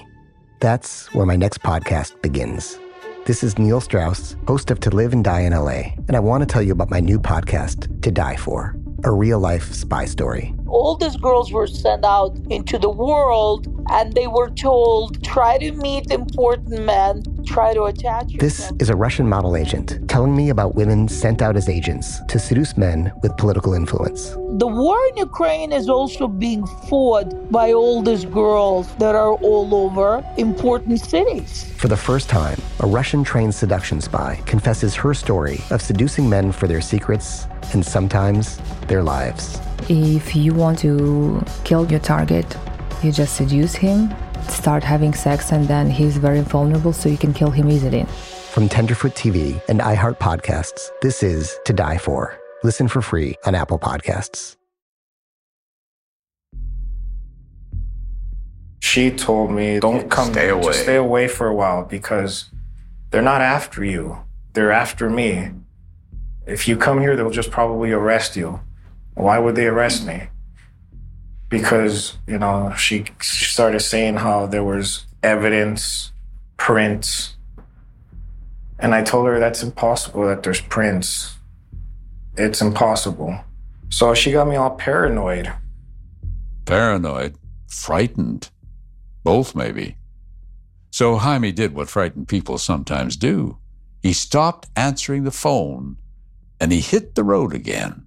That's 0.61 1.13
where 1.13 1.25
my 1.25 1.35
next 1.35 1.59
podcast 1.59 2.21
begins. 2.21 2.79
This 3.25 3.43
is 3.43 3.59
Neil 3.59 3.81
Strauss, 3.81 4.37
host 4.47 4.71
of 4.71 4.79
To 4.79 4.89
Live 4.91 5.11
and 5.11 5.21
Die 5.21 5.41
in 5.41 5.51
LA, 5.51 5.91
and 6.07 6.15
I 6.15 6.21
want 6.21 6.43
to 6.43 6.45
tell 6.45 6.61
you 6.61 6.71
about 6.71 6.91
my 6.91 7.01
new 7.01 7.19
podcast, 7.19 8.01
To 8.03 8.09
Die 8.09 8.37
For, 8.37 8.73
a 9.03 9.11
real 9.11 9.39
life 9.39 9.73
spy 9.73 10.05
story. 10.05 10.55
All 10.67 10.95
these 10.95 11.15
girls 11.17 11.51
were 11.51 11.67
sent 11.67 12.03
out 12.05 12.37
into 12.49 12.77
the 12.77 12.89
world 12.89 13.67
and 13.91 14.13
they 14.13 14.27
were 14.27 14.49
told 14.49 15.23
try 15.23 15.57
to 15.57 15.71
meet 15.71 16.09
important 16.11 16.81
men 16.83 17.23
try 17.45 17.73
to 17.73 17.83
attach 17.83 18.31
yourself. 18.31 18.39
This 18.39 18.71
is 18.79 18.89
a 18.89 18.95
Russian 18.95 19.29
model 19.29 19.55
agent 19.55 19.99
telling 20.09 20.35
me 20.35 20.49
about 20.49 20.75
women 20.75 21.07
sent 21.07 21.41
out 21.41 21.55
as 21.55 21.69
agents 21.69 22.19
to 22.27 22.39
seduce 22.39 22.77
men 22.77 23.11
with 23.21 23.37
political 23.37 23.73
influence. 23.73 24.35
the 24.57 24.67
war 24.67 24.97
in 25.09 25.17
ukraine 25.17 25.71
is 25.71 25.89
also 25.89 26.27
being 26.27 26.65
fought 26.89 27.29
by 27.51 27.73
all 27.73 28.01
these 28.01 28.25
girls 28.25 28.85
that 28.95 29.15
are 29.15 29.33
all 29.49 29.75
over 29.83 30.23
important 30.37 30.99
cities 30.99 31.51
For 31.77 31.89
the 31.89 31.97
first 31.97 32.29
time, 32.29 32.57
a 32.79 32.87
Russian 32.87 33.23
trained 33.23 33.53
seduction 33.53 34.01
spy 34.01 34.31
confesses 34.45 34.95
her 34.95 35.13
story 35.13 35.59
of 35.69 35.81
seducing 35.81 36.25
men 36.29 36.51
for 36.51 36.67
their 36.67 36.81
secrets 36.81 37.47
and 37.73 37.85
sometimes 37.85 38.59
their 38.87 39.03
lives. 39.03 39.59
If 39.87 40.35
you 40.35 40.53
want 40.53 40.79
to 40.79 41.43
kill 41.63 41.89
your 41.91 41.99
target, 41.99 42.57
you 43.03 43.11
just 43.11 43.35
seduce 43.35 43.75
him, 43.75 44.13
start 44.49 44.83
having 44.83 45.13
sex, 45.13 45.51
and 45.51 45.67
then 45.67 45.89
he's 45.89 46.17
very 46.17 46.41
vulnerable, 46.41 46.93
so 46.93 47.07
you 47.07 47.17
can 47.17 47.33
kill 47.33 47.51
him 47.51 47.69
easily. 47.69 48.05
From 48.51 48.67
Tenderfoot 48.67 49.13
TV 49.13 49.61
and 49.69 49.81
iHeart 49.81 50.17
Podcasts, 50.17 50.89
this 51.01 51.21
is 51.21 51.57
To 51.65 51.73
Die 51.73 51.97
For. 51.97 52.39
Listen 52.63 52.87
for 52.87 53.01
free 53.01 53.35
on 53.45 53.53
Apple 53.53 53.77
Podcasts. 53.77 54.55
She 58.79 59.11
told 59.11 59.51
me, 59.51 59.79
"Don't 59.79 60.09
come. 60.09 60.31
Stay 60.31 60.49
away. 60.49 60.63
Just 60.63 60.83
stay 60.83 60.95
away 60.95 61.27
for 61.27 61.47
a 61.47 61.53
while 61.53 61.83
because 61.83 62.49
they're 63.11 63.21
not 63.21 63.41
after 63.41 63.83
you. 63.83 64.19
They're 64.53 64.71
after 64.71 65.09
me. 65.09 65.51
If 66.47 66.67
you 66.67 66.77
come 66.77 67.01
here, 67.01 67.15
they'll 67.15 67.29
just 67.29 67.51
probably 67.51 67.91
arrest 67.91 68.35
you. 68.35 68.61
Why 69.15 69.39
would 69.39 69.55
they 69.55 69.65
arrest 69.65 70.05
me? 70.05 70.27
Because 71.49 72.17
you 72.27 72.37
know, 72.37 72.73
she 72.75 73.05
started 73.21 73.79
saying 73.79 74.15
how 74.17 74.45
there 74.45 74.63
was 74.63 75.05
evidence, 75.23 76.11
prints, 76.57 77.35
And 78.77 78.93
I 78.93 79.03
told 79.03 79.27
her 79.27 79.39
that's 79.39 79.63
impossible, 79.63 80.27
that 80.27 80.43
there's 80.43 80.61
prints. 80.61 81.37
It's 82.37 82.61
impossible. 82.61 83.39
So 83.89 84.13
she 84.13 84.31
got 84.31 84.47
me 84.47 84.57
all 84.57 84.71
paranoid. 84.71 85.51
Paranoid? 86.65 87.37
Frightened? 87.67 88.49
Both, 89.23 89.55
maybe. 89.55 89.97
So 90.91 91.15
Jaime 91.17 91.51
did 91.51 91.73
what 91.73 91.89
frightened 91.89 92.27
people 92.27 92.57
sometimes 92.57 93.15
do. 93.15 93.57
He 94.01 94.13
stopped 94.13 94.67
answering 94.75 95.23
the 95.23 95.31
phone 95.31 95.97
and 96.59 96.71
he 96.71 96.79
hit 96.79 97.15
the 97.15 97.23
road 97.23 97.53
again. 97.53 98.04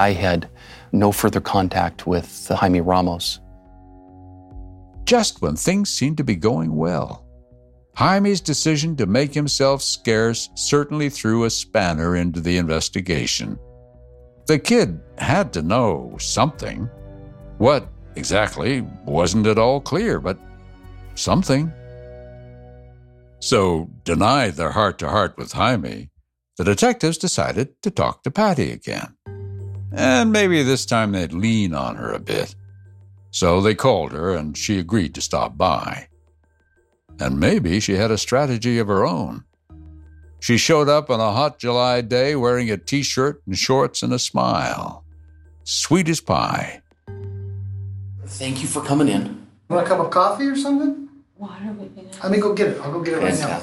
I 0.00 0.12
had 0.12 0.48
no 0.92 1.12
further 1.12 1.40
contact 1.40 2.06
with 2.06 2.48
Jaime 2.48 2.80
Ramos. 2.80 3.40
Just 5.04 5.42
when 5.42 5.56
things 5.56 5.90
seemed 5.90 6.16
to 6.16 6.24
be 6.24 6.36
going 6.36 6.74
well, 6.74 7.24
Jaime's 7.96 8.40
decision 8.40 8.96
to 8.96 9.06
make 9.06 9.34
himself 9.34 9.82
scarce 9.82 10.50
certainly 10.54 11.08
threw 11.08 11.44
a 11.44 11.50
spanner 11.50 12.16
into 12.16 12.40
the 12.40 12.56
investigation. 12.56 13.58
The 14.46 14.58
kid 14.58 15.00
had 15.16 15.52
to 15.52 15.62
know 15.62 16.16
something. 16.18 16.88
What 17.58 17.88
exactly 18.16 18.80
wasn't 19.04 19.46
at 19.46 19.58
all 19.58 19.80
clear, 19.80 20.20
but 20.20 20.38
something. 21.14 21.72
So, 23.38 23.90
denied 24.04 24.54
their 24.54 24.70
heart 24.70 24.98
to 24.98 25.08
heart 25.08 25.36
with 25.36 25.52
Jaime, 25.52 26.10
the 26.56 26.64
detectives 26.64 27.18
decided 27.18 27.80
to 27.82 27.90
talk 27.90 28.22
to 28.22 28.30
Patty 28.30 28.72
again. 28.72 29.16
And 29.96 30.32
maybe 30.32 30.62
this 30.62 30.86
time 30.86 31.12
they'd 31.12 31.32
lean 31.32 31.74
on 31.74 31.96
her 31.96 32.12
a 32.12 32.18
bit. 32.18 32.54
So 33.30 33.60
they 33.60 33.74
called 33.74 34.12
her 34.12 34.34
and 34.34 34.56
she 34.56 34.78
agreed 34.78 35.14
to 35.14 35.20
stop 35.20 35.56
by. 35.56 36.08
And 37.20 37.38
maybe 37.38 37.80
she 37.80 37.94
had 37.94 38.10
a 38.10 38.18
strategy 38.18 38.78
of 38.78 38.88
her 38.88 39.06
own. 39.06 39.44
She 40.40 40.58
showed 40.58 40.88
up 40.88 41.10
on 41.10 41.20
a 41.20 41.32
hot 41.32 41.58
July 41.58 42.00
day 42.00 42.36
wearing 42.36 42.70
a 42.70 42.76
t 42.76 43.02
shirt 43.02 43.40
and 43.46 43.56
shorts 43.56 44.02
and 44.02 44.12
a 44.12 44.18
smile. 44.18 45.04
Sweet 45.62 46.08
as 46.08 46.20
pie. 46.20 46.82
Thank 48.26 48.62
you 48.62 48.68
for 48.68 48.82
coming 48.82 49.08
in. 49.08 49.46
Want 49.68 49.86
a 49.86 49.88
cup 49.88 50.00
of 50.00 50.10
coffee 50.10 50.46
or 50.46 50.56
something? 50.56 51.08
Water 51.38 51.74
Let 52.22 52.30
me 52.30 52.38
go 52.38 52.52
get 52.52 52.68
it. 52.68 52.80
I'll 52.80 52.92
go 52.92 53.02
get 53.02 53.14
it 53.14 53.22
right 53.22 53.38
now. 53.38 53.60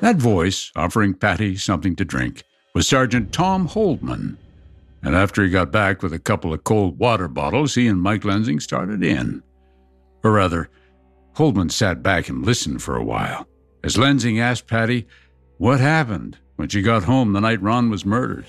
That 0.00 0.16
voice, 0.16 0.70
offering 0.76 1.14
Patty 1.14 1.56
something 1.56 1.96
to 1.96 2.04
drink, 2.04 2.42
was 2.74 2.88
Sergeant 2.88 3.32
Tom 3.32 3.68
Holdman. 3.68 4.36
And 5.02 5.16
after 5.16 5.42
he 5.42 5.50
got 5.50 5.72
back 5.72 6.02
with 6.02 6.12
a 6.12 6.18
couple 6.18 6.52
of 6.52 6.64
cold 6.64 6.98
water 6.98 7.28
bottles, 7.28 7.74
he 7.74 7.88
and 7.88 8.00
Mike 8.00 8.22
Lensing 8.22 8.62
started 8.62 9.02
in. 9.02 9.42
Or 10.22 10.32
rather, 10.32 10.70
Holdman 11.34 11.70
sat 11.72 12.02
back 12.02 12.28
and 12.28 12.44
listened 12.44 12.82
for 12.82 12.96
a 12.96 13.04
while 13.04 13.48
as 13.82 13.96
Lensing 13.96 14.40
asked 14.40 14.66
Patty 14.66 15.06
what 15.58 15.80
happened 15.80 16.38
when 16.56 16.68
she 16.68 16.82
got 16.82 17.04
home 17.04 17.32
the 17.32 17.40
night 17.40 17.62
Ron 17.62 17.90
was 17.90 18.04
murdered. 18.04 18.46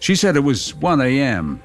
She 0.00 0.14
said 0.14 0.36
it 0.36 0.40
was 0.40 0.74
1 0.74 1.00
a.m., 1.00 1.62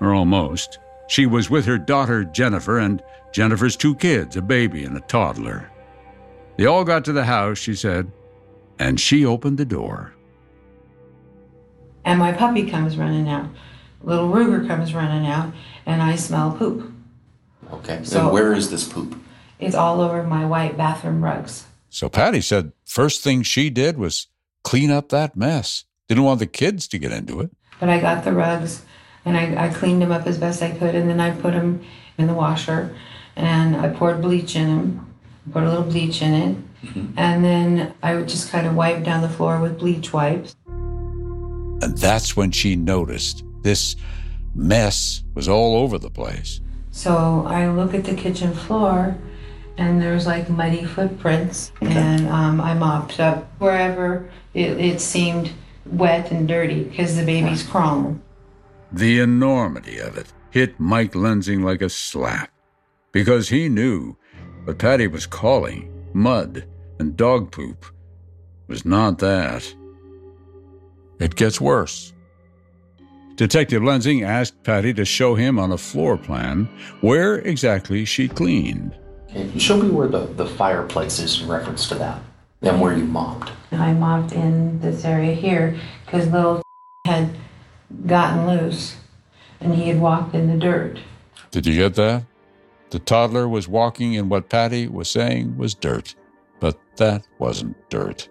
or 0.00 0.14
almost. 0.14 0.78
She 1.08 1.26
was 1.26 1.50
with 1.50 1.64
her 1.66 1.78
daughter 1.78 2.24
Jennifer 2.24 2.78
and 2.78 3.02
Jennifer's 3.32 3.76
two 3.76 3.94
kids, 3.96 4.36
a 4.36 4.42
baby 4.42 4.84
and 4.84 4.96
a 4.96 5.00
toddler. 5.00 5.70
They 6.56 6.66
all 6.66 6.84
got 6.84 7.04
to 7.06 7.12
the 7.12 7.24
house, 7.24 7.58
she 7.58 7.74
said, 7.74 8.10
and 8.78 8.98
she 8.98 9.24
opened 9.24 9.58
the 9.58 9.64
door. 9.64 10.14
And 12.04 12.18
my 12.18 12.32
puppy 12.32 12.68
comes 12.68 12.96
running 12.96 13.28
out. 13.28 13.46
Little 14.02 14.28
Ruger 14.28 14.66
comes 14.66 14.94
running 14.94 15.26
out, 15.26 15.52
and 15.86 16.02
I 16.02 16.16
smell 16.16 16.52
poop. 16.52 16.92
Okay, 17.72 18.00
So- 18.02 18.24
and 18.24 18.32
where 18.32 18.52
is 18.52 18.70
this 18.70 18.88
poop? 18.88 19.16
It's 19.58 19.76
all 19.76 20.00
over 20.00 20.24
my 20.24 20.44
white 20.44 20.76
bathroom 20.76 21.22
rugs. 21.22 21.66
So 21.88 22.08
Patty 22.08 22.40
said 22.40 22.72
first 22.84 23.22
thing 23.22 23.42
she 23.42 23.70
did 23.70 23.96
was 23.96 24.26
clean 24.64 24.90
up 24.90 25.10
that 25.10 25.36
mess. 25.36 25.84
Didn't 26.08 26.24
want 26.24 26.40
the 26.40 26.46
kids 26.46 26.88
to 26.88 26.98
get 26.98 27.12
into 27.12 27.40
it. 27.40 27.50
But 27.78 27.88
I 27.88 28.00
got 28.00 28.24
the 28.24 28.32
rugs, 28.32 28.82
and 29.24 29.36
I, 29.36 29.66
I 29.66 29.68
cleaned 29.68 30.02
them 30.02 30.10
up 30.10 30.26
as 30.26 30.38
best 30.38 30.62
I 30.62 30.70
could, 30.70 30.94
and 30.94 31.08
then 31.08 31.20
I 31.20 31.30
put 31.30 31.52
them 31.52 31.84
in 32.18 32.26
the 32.26 32.34
washer, 32.34 32.94
and 33.36 33.76
I 33.76 33.88
poured 33.88 34.20
bleach 34.20 34.56
in 34.56 34.66
them, 34.66 35.14
put 35.52 35.62
a 35.62 35.68
little 35.68 35.84
bleach 35.84 36.22
in 36.22 36.34
it, 36.34 36.56
mm-hmm. 36.84 37.18
and 37.18 37.44
then 37.44 37.94
I 38.02 38.14
would 38.14 38.28
just 38.28 38.50
kind 38.50 38.66
of 38.66 38.74
wipe 38.74 39.04
down 39.04 39.22
the 39.22 39.28
floor 39.28 39.60
with 39.60 39.78
bleach 39.78 40.12
wipes. 40.12 40.56
And 41.82 41.98
that's 41.98 42.36
when 42.36 42.52
she 42.52 42.76
noticed 42.76 43.44
this 43.62 43.96
mess 44.54 45.24
was 45.34 45.48
all 45.48 45.76
over 45.76 45.98
the 45.98 46.10
place. 46.10 46.60
So 46.92 47.44
I 47.46 47.68
look 47.68 47.94
at 47.94 48.04
the 48.04 48.14
kitchen 48.14 48.54
floor, 48.54 49.16
and 49.76 50.00
there's 50.00 50.26
like 50.26 50.48
muddy 50.48 50.84
footprints, 50.84 51.72
and 51.80 52.28
um, 52.28 52.60
I 52.60 52.74
mopped 52.74 53.18
up 53.18 53.50
wherever 53.58 54.30
it, 54.54 54.78
it 54.78 55.00
seemed 55.00 55.52
wet 55.86 56.30
and 56.30 56.46
dirty 56.46 56.84
because 56.84 57.16
the 57.16 57.24
baby's 57.24 57.62
crawling. 57.62 58.22
The 58.92 59.20
enormity 59.20 59.98
of 59.98 60.16
it 60.16 60.32
hit 60.50 60.78
Mike 60.78 61.12
Lensing 61.12 61.64
like 61.64 61.82
a 61.82 61.88
slap 61.88 62.52
because 63.10 63.48
he 63.48 63.68
knew 63.68 64.16
what 64.64 64.78
Patty 64.78 65.06
was 65.06 65.26
calling 65.26 65.90
mud 66.12 66.64
and 66.98 67.16
dog 67.16 67.50
poop 67.50 67.86
was 68.68 68.84
not 68.84 69.18
that. 69.18 69.74
It 71.22 71.36
gets 71.36 71.60
worse. 71.60 72.12
Detective 73.36 73.80
Lensing 73.80 74.26
asked 74.26 74.60
Patty 74.64 74.92
to 74.94 75.04
show 75.04 75.36
him 75.36 75.56
on 75.56 75.70
a 75.70 75.78
floor 75.78 76.16
plan 76.18 76.68
where 77.00 77.36
exactly 77.36 78.04
she 78.04 78.26
cleaned. 78.26 78.98
Okay, 79.30 79.56
show 79.56 79.76
me 79.76 79.88
where 79.88 80.08
the, 80.08 80.26
the 80.26 80.46
fireplace 80.46 81.20
is 81.20 81.40
in 81.40 81.48
reference 81.48 81.88
to 81.90 81.94
that 81.94 82.20
and 82.62 82.80
where 82.80 82.98
you 82.98 83.04
mopped. 83.04 83.52
I 83.70 83.92
mopped 83.92 84.32
in 84.32 84.80
this 84.80 85.04
area 85.04 85.32
here 85.32 85.78
because 86.04 86.26
little 86.26 86.60
had 87.06 87.30
gotten 88.04 88.48
loose 88.48 88.96
and 89.60 89.76
he 89.76 89.90
had 89.90 90.00
walked 90.00 90.34
in 90.34 90.48
the 90.48 90.58
dirt. 90.58 90.98
Did 91.52 91.66
you 91.66 91.76
get 91.76 91.94
that? 91.94 92.24
The 92.90 92.98
toddler 92.98 93.48
was 93.48 93.68
walking 93.68 94.14
in 94.14 94.28
what 94.28 94.48
Patty 94.48 94.88
was 94.88 95.08
saying 95.08 95.56
was 95.56 95.72
dirt, 95.72 96.16
but 96.58 96.80
that 96.96 97.28
wasn't 97.38 97.76
dirt. 97.90 98.28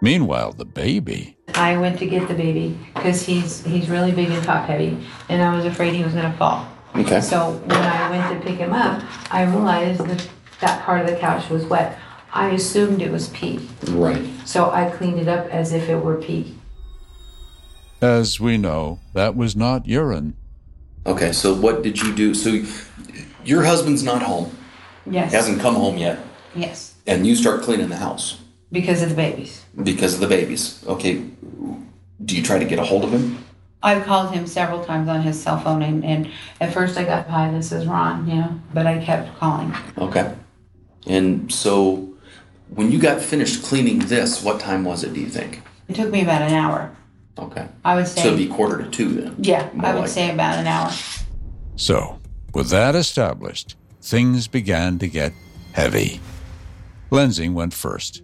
Meanwhile, 0.00 0.52
the 0.52 0.64
baby. 0.64 1.36
I 1.54 1.76
went 1.78 1.98
to 2.00 2.06
get 2.06 2.28
the 2.28 2.34
baby 2.34 2.78
because 2.94 3.22
he's 3.24 3.64
he's 3.64 3.88
really 3.88 4.12
big 4.12 4.30
and 4.30 4.42
top 4.44 4.66
heavy, 4.66 4.98
and 5.28 5.42
I 5.42 5.54
was 5.56 5.64
afraid 5.64 5.94
he 5.94 6.04
was 6.04 6.12
going 6.12 6.30
to 6.30 6.36
fall. 6.36 6.66
Okay. 6.94 7.20
So 7.20 7.52
when 7.52 7.76
I 7.80 8.10
went 8.10 8.32
to 8.40 8.46
pick 8.48 8.58
him 8.58 8.72
up, 8.72 9.02
I 9.32 9.42
realized 9.44 10.00
that 10.06 10.28
that 10.60 10.82
part 10.84 11.00
of 11.00 11.06
the 11.06 11.16
couch 11.16 11.48
was 11.50 11.64
wet. 11.64 11.98
I 12.32 12.50
assumed 12.50 13.00
it 13.00 13.10
was 13.10 13.28
pee, 13.30 13.66
Right. 13.88 14.22
so 14.44 14.70
I 14.70 14.90
cleaned 14.90 15.18
it 15.18 15.28
up 15.28 15.46
as 15.46 15.72
if 15.72 15.88
it 15.88 15.96
were 15.96 16.16
pee. 16.16 16.54
As 18.02 18.38
we 18.38 18.58
know, 18.58 19.00
that 19.14 19.34
was 19.34 19.56
not 19.56 19.86
urine. 19.86 20.36
Okay, 21.06 21.32
so 21.32 21.54
what 21.54 21.82
did 21.82 22.02
you 22.02 22.12
do? 22.14 22.34
So 22.34 22.62
your 23.44 23.64
husband's 23.64 24.02
not 24.02 24.22
home. 24.22 24.54
Yes. 25.10 25.30
He 25.30 25.36
hasn't 25.36 25.60
come 25.60 25.76
home 25.76 25.96
yet. 25.96 26.18
Yes, 26.54 26.94
And 27.06 27.26
you 27.26 27.36
start 27.36 27.62
cleaning 27.62 27.88
the 27.88 27.96
house 27.96 28.40
because 28.72 29.02
of 29.02 29.10
the 29.10 29.14
babies. 29.14 29.64
because 29.82 30.14
of 30.14 30.20
the 30.20 30.26
babies. 30.28 30.82
Okay. 30.86 31.22
Do 32.24 32.36
you 32.36 32.42
try 32.42 32.58
to 32.58 32.64
get 32.64 32.78
a 32.78 32.84
hold 32.84 33.04
of 33.04 33.12
him? 33.12 33.38
I've 33.82 34.04
called 34.04 34.32
him 34.32 34.46
several 34.46 34.82
times 34.84 35.08
on 35.08 35.22
his 35.22 35.40
cell 35.40 35.60
phone, 35.60 35.82
and, 35.82 36.04
and 36.04 36.30
at 36.60 36.72
first 36.72 36.96
I 36.96 37.04
got, 37.04 37.28
hi, 37.28 37.50
this 37.52 37.70
is 37.72 37.86
Ron, 37.86 38.26
you 38.28 38.36
know, 38.36 38.60
but 38.74 38.86
I 38.86 39.04
kept 39.04 39.36
calling. 39.38 39.72
Okay. 39.98 40.34
And 41.06 41.52
so 41.52 42.08
when 42.70 42.90
you 42.90 42.98
got 42.98 43.20
finished 43.20 43.62
cleaning 43.62 44.00
this, 44.00 44.42
what 44.42 44.58
time 44.60 44.84
was 44.84 45.04
it, 45.04 45.12
do 45.14 45.20
you 45.20 45.28
think? 45.28 45.60
It 45.88 45.94
took 45.94 46.10
me 46.10 46.22
about 46.22 46.42
an 46.42 46.52
hour. 46.52 46.96
Okay. 47.38 47.68
I 47.84 47.94
would 47.94 48.08
say. 48.08 48.22
So 48.22 48.28
it'd 48.28 48.38
be 48.38 48.48
quarter 48.48 48.82
to 48.82 48.90
two 48.90 49.08
then. 49.20 49.36
Yeah, 49.38 49.68
I 49.78 49.92
would 49.92 50.00
like- 50.00 50.08
say 50.08 50.32
about 50.32 50.58
an 50.58 50.66
hour. 50.66 50.90
So, 51.76 52.18
with 52.54 52.70
that 52.70 52.94
established, 52.96 53.76
things 54.00 54.48
began 54.48 54.98
to 54.98 55.06
get 55.06 55.32
heavy. 55.74 56.20
Lensing 57.12 57.52
went 57.52 57.74
first. 57.74 58.22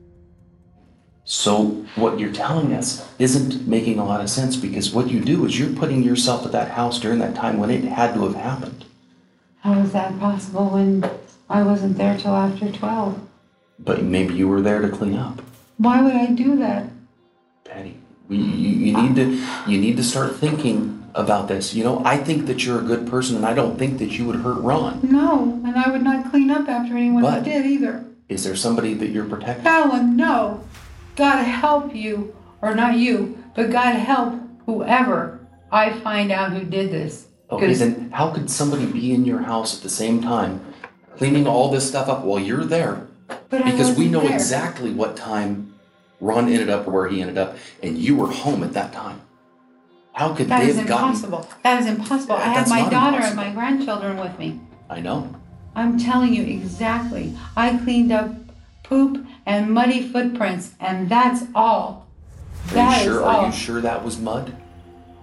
So 1.24 1.84
what 1.94 2.18
you're 2.18 2.32
telling 2.32 2.74
us 2.74 3.08
isn't 3.18 3.66
making 3.66 3.98
a 3.98 4.04
lot 4.04 4.20
of 4.20 4.28
sense 4.28 4.56
because 4.56 4.92
what 4.92 5.08
you 5.10 5.20
do 5.20 5.44
is 5.46 5.58
you're 5.58 5.72
putting 5.74 6.02
yourself 6.02 6.44
at 6.44 6.52
that 6.52 6.72
house 6.72 6.98
during 6.98 7.20
that 7.20 7.34
time 7.34 7.58
when 7.58 7.70
it 7.70 7.84
had 7.84 8.14
to 8.14 8.24
have 8.24 8.34
happened. 8.34 8.84
How 9.60 9.74
is 9.78 9.92
that 9.92 10.18
possible 10.18 10.70
when 10.70 11.08
I 11.48 11.62
wasn't 11.62 11.96
there 11.96 12.18
till 12.18 12.34
after 12.34 12.70
12? 12.72 13.20
But 13.78 14.02
maybe 14.02 14.34
you 14.34 14.48
were 14.48 14.60
there 14.60 14.80
to 14.82 14.88
clean 14.88 15.16
up. 15.16 15.40
Why 15.76 16.02
would 16.02 16.14
I 16.14 16.26
do 16.26 16.56
that? 16.56 16.86
Patty, 17.64 17.96
you, 18.28 18.38
you, 18.38 18.68
you 18.86 19.02
need 19.02 19.16
to 19.16 19.44
you 19.70 19.80
need 19.80 19.96
to 19.96 20.02
start 20.02 20.36
thinking 20.36 21.08
about 21.14 21.46
this. 21.48 21.74
You 21.74 21.84
know, 21.84 22.02
I 22.04 22.16
think 22.16 22.46
that 22.46 22.64
you're 22.64 22.80
a 22.80 22.82
good 22.84 23.06
person 23.06 23.36
and 23.36 23.46
I 23.46 23.54
don't 23.54 23.78
think 23.78 23.98
that 23.98 24.18
you 24.18 24.24
would 24.26 24.36
hurt 24.36 24.58
Ron. 24.60 25.00
No, 25.02 25.60
and 25.64 25.76
I 25.76 25.90
would 25.90 26.02
not 26.02 26.30
clean 26.30 26.50
up 26.50 26.68
after 26.68 26.96
anyone 26.96 27.22
But- 27.22 27.44
did 27.44 27.64
either. 27.64 28.04
Is 28.28 28.44
there 28.44 28.56
somebody 28.56 28.94
that 28.94 29.10
you're 29.10 29.26
protecting? 29.26 29.64
Helen, 29.64 30.16
no. 30.16 30.64
God 31.16 31.42
help 31.42 31.94
you, 31.94 32.34
or 32.60 32.74
not 32.74 32.96
you, 32.96 33.42
but 33.54 33.70
God 33.70 33.94
help 33.94 34.40
whoever 34.66 35.40
I 35.70 35.98
find 36.00 36.30
out 36.30 36.52
who 36.52 36.64
did 36.64 36.90
this. 36.90 37.26
Okay, 37.50 37.74
then 37.74 38.10
how 38.10 38.30
could 38.30 38.50
somebody 38.50 38.86
be 38.86 39.12
in 39.12 39.24
your 39.24 39.40
house 39.40 39.76
at 39.76 39.82
the 39.82 39.90
same 39.90 40.22
time 40.22 40.72
cleaning 41.16 41.46
all 41.46 41.70
this 41.70 41.86
stuff 41.88 42.08
up 42.08 42.24
while 42.24 42.40
you're 42.40 42.64
there. 42.64 43.06
Because 43.48 43.96
we 43.96 44.08
know 44.08 44.22
there. 44.22 44.34
exactly 44.34 44.92
what 44.92 45.16
time 45.16 45.74
Ron 46.20 46.48
ended 46.48 46.68
up 46.68 46.86
or 46.86 46.90
where 46.90 47.08
he 47.08 47.20
ended 47.20 47.38
up, 47.38 47.56
and 47.82 47.96
you 47.96 48.16
were 48.16 48.28
home 48.28 48.62
at 48.62 48.72
that 48.72 48.92
time. 48.92 49.20
How 50.12 50.34
could 50.34 50.48
That 50.48 50.60
they 50.60 50.72
have 50.72 50.86
gotten? 50.86 51.08
That 51.08 51.14
is 51.14 51.24
impossible. 51.24 51.48
That 51.62 51.80
is 51.80 51.86
impossible. 51.86 52.36
I 52.36 52.48
have 52.48 52.68
my 52.68 52.88
daughter 52.90 53.16
impossible. 53.16 53.42
and 53.42 53.54
my 53.54 53.54
grandchildren 53.54 54.16
with 54.18 54.38
me. 54.38 54.60
I 54.90 55.00
know. 55.00 55.34
I'm 55.74 55.98
telling 55.98 56.34
you 56.34 56.42
exactly. 56.42 57.34
I 57.56 57.78
cleaned 57.78 58.12
up 58.12 58.34
poop 58.82 59.24
and 59.46 59.72
muddy 59.72 60.06
footprints, 60.08 60.74
and 60.80 61.08
that's 61.08 61.44
all. 61.54 62.06
Are 62.70 62.74
That 62.74 63.04
you 63.04 63.10
is 63.10 63.16
sure? 63.16 63.24
all. 63.24 63.40
Are 63.40 63.46
you 63.46 63.52
sure 63.52 63.80
that 63.80 64.04
was 64.04 64.18
mud? 64.18 64.56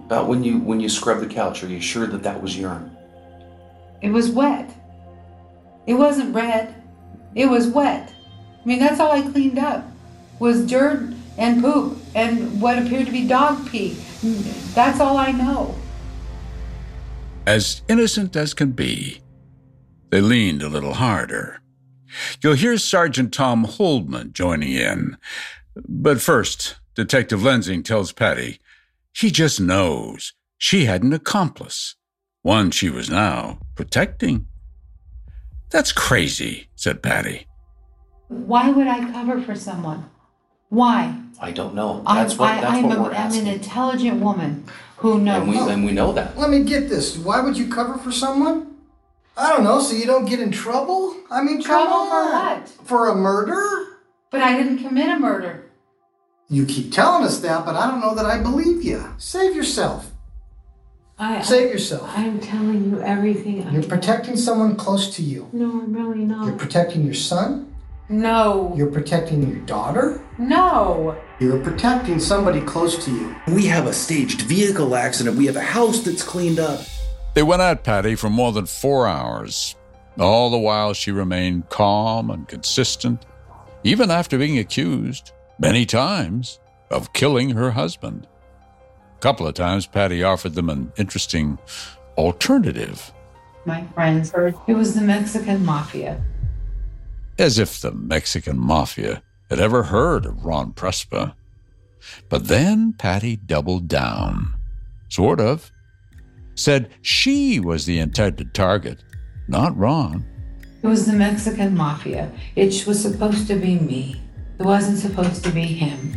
About 0.06 0.26
when 0.28 0.42
you 0.42 0.58
when 0.58 0.80
you 0.80 0.88
scrubbed 0.88 1.20
the 1.22 1.32
couch, 1.32 1.62
are 1.62 1.68
you 1.68 1.80
sure 1.80 2.06
that 2.06 2.22
that 2.24 2.42
was 2.42 2.56
urine? 2.56 2.90
It 4.02 4.10
was 4.10 4.30
wet. 4.30 4.74
It 5.86 5.94
wasn't 5.94 6.34
red. 6.34 6.74
It 7.34 7.46
was 7.48 7.68
wet. 7.68 8.12
I 8.62 8.66
mean, 8.66 8.78
that's 8.78 9.00
all 9.00 9.12
I 9.12 9.22
cleaned 9.22 9.58
up 9.58 9.84
was 10.38 10.66
dirt 10.66 11.12
and 11.38 11.62
poop 11.62 11.98
and 12.14 12.60
what 12.60 12.78
appeared 12.78 13.06
to 13.06 13.12
be 13.12 13.26
dog 13.26 13.68
pee. 13.70 13.94
That's 14.74 15.00
all 15.00 15.16
I 15.16 15.30
know. 15.32 15.74
As 17.46 17.82
innocent 17.88 18.36
as 18.36 18.52
can 18.52 18.72
be. 18.72 19.20
They 20.10 20.20
leaned 20.20 20.62
a 20.62 20.68
little 20.68 20.94
harder. 20.94 21.59
You'll 22.42 22.54
hear 22.54 22.78
Sergeant 22.78 23.32
Tom 23.32 23.64
Holdman 23.64 24.32
joining 24.32 24.72
in. 24.72 25.16
But 25.88 26.20
first, 26.20 26.76
Detective 26.94 27.40
Lensing 27.40 27.84
tells 27.84 28.12
Patty 28.12 28.60
he 29.12 29.30
just 29.30 29.60
knows 29.60 30.32
she 30.58 30.84
had 30.84 31.02
an 31.02 31.12
accomplice, 31.12 31.96
one 32.42 32.70
she 32.70 32.90
was 32.90 33.10
now 33.10 33.58
protecting. 33.74 34.46
That's 35.70 35.92
crazy, 35.92 36.68
said 36.74 37.02
Patty. 37.02 37.46
Why 38.28 38.70
would 38.70 38.86
I 38.86 39.10
cover 39.12 39.40
for 39.40 39.54
someone? 39.54 40.10
Why? 40.68 41.20
I 41.40 41.50
don't 41.50 41.74
know. 41.74 42.02
I'm, 42.06 42.16
That's 42.16 42.38
what 42.38 42.50
I, 42.50 42.60
that's 42.60 42.74
I'm, 42.74 42.82
what 42.84 42.98
a, 42.98 43.02
we're 43.02 43.12
asking. 43.12 43.42
I'm 43.42 43.48
an 43.48 43.54
intelligent 43.54 44.20
woman 44.20 44.64
who 44.98 45.18
knows. 45.20 45.42
And 45.42 45.50
we 45.50 45.72
and 45.72 45.84
we 45.84 45.92
know 45.92 46.12
that. 46.12 46.38
Let 46.38 46.50
me 46.50 46.62
get 46.62 46.88
this. 46.88 47.16
Why 47.16 47.40
would 47.40 47.56
you 47.56 47.68
cover 47.68 47.98
for 47.98 48.12
someone? 48.12 48.69
I 49.40 49.48
don't 49.48 49.64
know, 49.64 49.80
so 49.80 49.96
you 49.96 50.04
don't 50.04 50.26
get 50.26 50.38
in 50.38 50.50
trouble? 50.50 51.16
I 51.30 51.42
mean, 51.42 51.62
come 51.62 51.86
Trouble 51.88 52.06
for 52.10 52.24
what? 52.30 52.68
For 52.68 53.08
a 53.08 53.14
murder? 53.14 53.96
But 54.30 54.42
I 54.42 54.54
didn't 54.54 54.78
commit 54.78 55.08
a 55.08 55.18
murder. 55.18 55.64
You 56.50 56.66
keep 56.66 56.92
telling 56.92 57.24
us 57.24 57.40
that, 57.40 57.64
but 57.64 57.74
I 57.74 57.90
don't 57.90 58.00
know 58.00 58.14
that 58.14 58.26
I 58.26 58.42
believe 58.42 58.82
you. 58.82 59.02
Save 59.16 59.56
yourself. 59.56 60.10
I, 61.18 61.40
Save 61.40 61.70
yourself. 61.70 62.10
I'm 62.14 62.38
telling 62.38 62.90
you 62.90 63.00
everything. 63.00 63.66
You're 63.72 63.82
protecting 63.82 64.36
someone 64.36 64.76
close 64.76 65.14
to 65.16 65.22
you. 65.22 65.48
No, 65.54 65.70
I'm 65.70 65.94
really 65.94 66.24
not. 66.26 66.46
You're 66.46 66.56
protecting 66.56 67.04
your 67.04 67.14
son. 67.14 67.74
No. 68.10 68.74
You're 68.76 68.90
protecting 68.90 69.48
your 69.48 69.60
daughter. 69.60 70.22
No. 70.36 71.16
You're 71.38 71.62
protecting 71.62 72.20
somebody 72.20 72.60
close 72.60 73.02
to 73.06 73.10
you. 73.10 73.36
We 73.48 73.66
have 73.66 73.86
a 73.86 73.92
staged 73.94 74.42
vehicle 74.42 74.94
accident. 74.94 75.36
We 75.36 75.46
have 75.46 75.56
a 75.56 75.62
house 75.62 76.00
that's 76.00 76.22
cleaned 76.22 76.58
up. 76.58 76.80
They 77.34 77.42
went 77.42 77.62
at 77.62 77.84
Patty 77.84 78.16
for 78.16 78.28
more 78.30 78.52
than 78.52 78.66
four 78.66 79.06
hours. 79.06 79.76
All 80.18 80.50
the 80.50 80.58
while, 80.58 80.92
she 80.92 81.12
remained 81.12 81.68
calm 81.68 82.30
and 82.30 82.46
consistent, 82.48 83.24
even 83.84 84.10
after 84.10 84.36
being 84.36 84.58
accused, 84.58 85.32
many 85.58 85.86
times, 85.86 86.58
of 86.90 87.12
killing 87.12 87.50
her 87.50 87.70
husband. 87.70 88.26
A 89.16 89.20
couple 89.20 89.46
of 89.46 89.54
times, 89.54 89.86
Patty 89.86 90.22
offered 90.22 90.54
them 90.54 90.68
an 90.68 90.92
interesting 90.96 91.58
alternative, 92.18 93.12
My 93.64 93.84
friends 93.94 94.32
heard 94.32 94.54
it 94.66 94.74
was 94.74 94.94
the 94.94 95.02
Mexican 95.02 95.64
mafia. 95.64 96.20
as 97.38 97.58
if 97.58 97.80
the 97.80 97.92
Mexican 97.92 98.58
mafia 98.58 99.22
had 99.48 99.60
ever 99.60 99.84
heard 99.84 100.26
of 100.26 100.44
Ron 100.44 100.72
Presba. 100.72 101.34
But 102.28 102.48
then 102.48 102.92
Patty 102.94 103.36
doubled 103.36 103.88
down. 103.88 104.54
Sort 105.08 105.40
of. 105.40 105.70
Said 106.60 106.90
she 107.00 107.58
was 107.58 107.86
the 107.86 107.98
intended 107.98 108.52
target, 108.52 109.02
not 109.48 109.74
Ron. 109.78 110.26
It 110.82 110.86
was 110.86 111.06
the 111.06 111.14
Mexican 111.14 111.74
mafia. 111.74 112.30
It 112.54 112.86
was 112.86 113.00
supposed 113.00 113.46
to 113.46 113.54
be 113.54 113.78
me. 113.78 114.20
It 114.58 114.66
wasn't 114.66 114.98
supposed 114.98 115.42
to 115.44 115.50
be 115.52 115.62
him. 115.62 116.14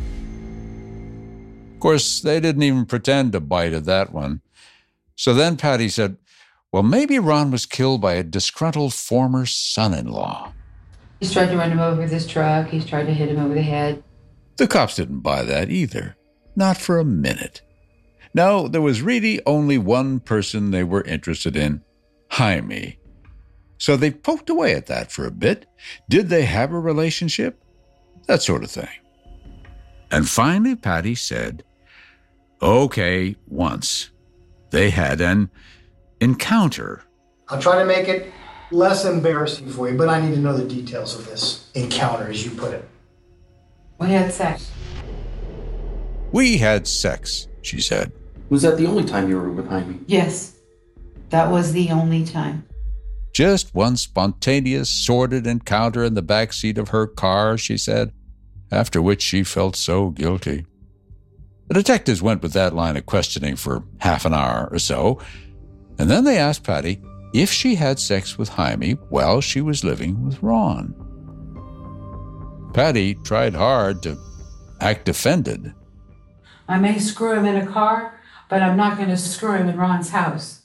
Of 1.76 1.80
course, 1.80 2.20
they 2.20 2.42
didn't 2.42 2.64
even 2.64 2.86
pretend 2.86 3.32
to 3.32 3.40
bite 3.40 3.72
at 3.72 3.86
that 3.86 4.12
one. 4.12 4.42
So 5.16 5.34
then 5.34 5.56
Patty 5.56 5.88
said, 5.88 6.18
Well, 6.74 6.84
maybe 6.84 7.20
Ron 7.20 7.50
was 7.50 7.66
killed 7.66 8.02
by 8.02 8.16
a 8.16 8.24
disgruntled 8.24 8.94
former 8.94 9.46
son 9.46 9.94
in 9.94 10.08
law. 10.08 10.52
He's 11.22 11.32
tried 11.32 11.52
to 11.52 11.58
run 11.58 11.72
him 11.72 11.80
over 11.80 12.02
with 12.02 12.12
his 12.12 12.28
truck. 12.28 12.68
He's 12.68 12.86
tried 12.86 13.06
to 13.06 13.14
hit 13.14 13.30
him 13.30 13.40
over 13.40 13.54
the 13.54 13.62
head. 13.62 14.04
The 14.58 14.68
cops 14.68 14.98
didn't 14.98 15.22
buy 15.22 15.44
that 15.44 15.70
either. 15.70 16.18
Not 16.54 16.76
for 16.76 17.00
a 17.00 17.06
minute. 17.06 17.62
No, 18.34 18.68
there 18.68 18.82
was 18.82 19.02
really 19.02 19.42
only 19.46 19.78
one 19.78 20.20
person 20.20 20.72
they 20.72 20.84
were 20.84 21.04
interested 21.04 21.56
in 21.56 21.84
Jaime. 22.32 22.98
So 23.78 23.96
they 23.96 24.12
poked 24.12 24.50
away 24.50 24.74
at 24.74 24.88
that 24.88 25.12
for 25.12 25.26
a 25.26 25.32
bit. 25.32 25.66
Did 26.10 26.30
they 26.30 26.46
have 26.46 26.72
a 26.72 26.80
relationship? 26.80 27.62
That 28.28 28.42
sort 28.42 28.64
of 28.64 28.72
thing. 28.72 28.88
And 30.10 30.28
finally, 30.28 30.76
Patty 30.76 31.16
said, 31.16 31.64
Okay, 32.62 33.36
once. 33.48 34.10
They 34.72 34.90
had 34.90 35.20
an 35.20 35.52
encounter. 36.22 37.04
I'll 37.50 37.62
try 37.62 37.78
to 37.78 37.86
make 37.86 38.08
it 38.08 38.32
less 38.72 39.06
embarrassing 39.06 39.70
for 39.70 39.90
you, 39.90 39.98
but 39.98 40.08
I 40.10 40.22
need 40.22 40.34
to 40.34 40.40
know 40.40 40.56
the 40.56 40.64
details 40.64 41.20
of 41.20 41.26
this 41.26 41.70
encounter, 41.76 42.30
as 42.30 42.44
you 42.46 42.52
put 42.52 42.74
it. 42.74 42.88
We 44.00 44.08
had 44.08 44.32
sex. 44.34 44.72
We 46.32 46.58
had 46.58 46.88
sex, 46.88 47.48
she 47.62 47.82
said. 47.82 48.12
Was 48.54 48.62
that 48.62 48.78
the 48.78 48.86
only 48.86 49.04
time 49.04 49.28
you 49.30 49.38
were 49.38 49.50
with 49.50 49.68
Jaime? 49.68 49.98
Yes. 50.06 50.60
That 51.32 51.50
was 51.50 51.74
the 51.74 51.90
only 51.90 52.24
time. 52.24 52.68
Just 53.34 53.74
one 53.74 53.98
spontaneous, 53.98 54.92
sordid 54.92 55.48
encounter 55.48 56.04
in 56.04 56.14
the 56.14 56.22
back 56.22 56.54
seat 56.54 56.78
of 56.78 56.90
her 56.90 57.08
car, 57.08 57.58
she 57.58 57.80
said, 57.80 58.14
after 58.72 59.02
which 59.02 59.24
she 59.24 59.44
felt 59.44 59.76
so 59.76 60.12
guilty. 60.12 60.68
The 61.68 61.74
detectives 61.74 62.22
went 62.22 62.44
with 62.44 62.54
that 62.54 62.76
line 62.76 62.96
of 62.96 63.08
questioning 63.08 63.56
for 63.56 63.86
half 63.98 64.24
an 64.24 64.36
hour 64.36 64.70
or 64.72 64.78
so, 64.78 65.20
and 65.98 66.08
then 66.08 66.24
they 66.24 66.38
asked 66.38 66.64
Patty 66.64 67.02
if 67.34 67.52
she 67.52 67.74
had 67.74 68.00
sex 68.00 68.38
with 68.38 68.50
Jaime 68.50 68.92
while 69.10 69.42
she 69.42 69.62
was 69.62 69.84
living 69.84 70.24
with 70.24 70.44
Ron. 70.44 70.94
Patty 72.72 73.16
tried 73.16 73.56
hard 73.56 74.04
to 74.04 74.16
act 74.80 75.10
offended. 75.10 75.74
I 76.68 76.78
may 76.78 77.00
screw 77.00 77.34
him 77.34 77.46
in 77.46 77.58
a 77.58 77.66
car, 77.66 78.13
but 78.54 78.62
I'm 78.62 78.78
not 78.78 78.98
going 78.98 79.10
to 79.10 79.18
screw 79.18 79.54
him 79.56 79.68
in 79.68 79.78
Ron's 79.78 80.12
house. 80.12 80.62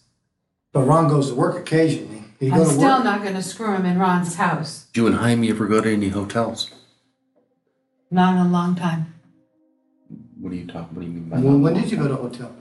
But 0.75 0.83
Ron 0.83 1.09
goes 1.09 1.31
to 1.31 1.35
work 1.35 1.57
occasionally. 1.57 2.23
He 2.39 2.51
I'm 2.51 2.59
go 2.59 2.65
to 2.65 2.71
still 2.71 2.97
work. 2.97 3.05
not 3.05 3.23
going 3.23 3.33
to 3.35 3.43
screw 3.43 3.75
him 3.75 3.87
in 3.87 3.99
Ron's 3.99 4.35
house. 4.35 4.89
Do 4.93 5.01
you 5.01 5.07
and 5.07 5.17
Jaime 5.17 5.49
ever 5.49 5.67
go 5.67 5.81
to 5.81 5.91
any 5.91 6.11
hotels? 6.11 6.71
Not 8.11 8.35
in 8.35 8.47
a 8.47 8.51
long 8.51 8.75
time. 8.77 9.15
What 10.39 10.51
do 10.51 10.57
you 10.57 10.67
talk? 10.67 10.89
What 10.93 11.01
do 11.01 11.07
you 11.07 11.13
mean 11.15 11.31
by 11.31 11.37
When, 11.39 11.53
that? 11.55 11.59
when 11.61 11.75
did 11.81 11.91
you 11.91 11.97
go 11.97 12.09
to 12.09 12.15
a 12.15 12.17
hotel? 12.19 12.55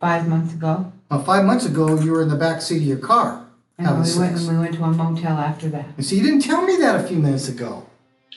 Five 0.00 0.26
months 0.28 0.54
ago. 0.54 0.90
Well, 1.10 1.22
five 1.22 1.44
months 1.44 1.66
ago, 1.66 2.00
you 2.00 2.12
were 2.12 2.22
in 2.22 2.30
the 2.30 2.36
back 2.36 2.62
seat 2.62 2.78
of 2.78 2.82
your 2.84 2.96
car 2.96 3.46
And 3.76 3.86
having 3.86 4.02
we 4.02 4.18
went, 4.18 4.38
sex. 4.38 4.48
we 4.48 4.56
went 4.56 4.74
to 4.76 4.82
a 4.84 4.90
motel 4.92 5.36
after 5.36 5.68
that. 5.68 5.88
You 5.98 6.02
see, 6.04 6.16
you 6.16 6.22
didn't 6.22 6.40
tell 6.40 6.62
me 6.62 6.76
that 6.78 7.04
a 7.04 7.06
few 7.06 7.18
minutes 7.18 7.48
ago. 7.50 7.86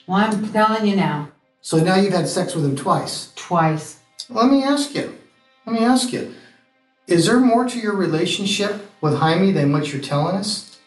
Well, 0.06 0.18
I'm 0.18 0.52
telling 0.52 0.86
you 0.86 0.94
now. 0.96 1.30
So 1.62 1.78
now 1.82 1.96
you've 1.96 2.12
had 2.12 2.28
sex 2.28 2.54
with 2.54 2.66
him 2.66 2.76
twice. 2.76 3.32
Twice. 3.34 4.00
Let 4.28 4.50
me 4.50 4.62
ask 4.62 4.94
you. 4.94 5.17
Let 5.68 5.78
me 5.82 5.86
ask 5.86 6.14
you. 6.14 6.34
Is 7.06 7.26
there 7.26 7.38
more 7.38 7.66
to 7.66 7.78
your 7.78 7.94
relationship 7.94 8.90
with 9.02 9.18
Jaime 9.18 9.52
than 9.52 9.70
what 9.70 9.92
you're 9.92 10.00
telling 10.00 10.34
us? 10.34 10.78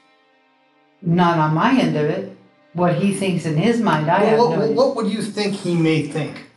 Not 1.03 1.37
on 1.37 1.53
my 1.53 1.79
end 1.79 1.95
of 1.95 2.05
it. 2.09 2.35
What 2.73 2.95
he 2.95 3.13
thinks 3.13 3.45
in 3.45 3.57
his 3.57 3.79
mind, 3.79 4.09
I 4.09 4.23
have 4.23 4.39
Well, 4.39 4.49
no 4.49 4.55
what, 4.55 4.63
idea. 4.63 4.75
what 4.75 4.95
would 4.95 5.11
you 5.11 5.21
think 5.21 5.53
he 5.53 5.75
may 5.75 6.07
think? 6.07 6.47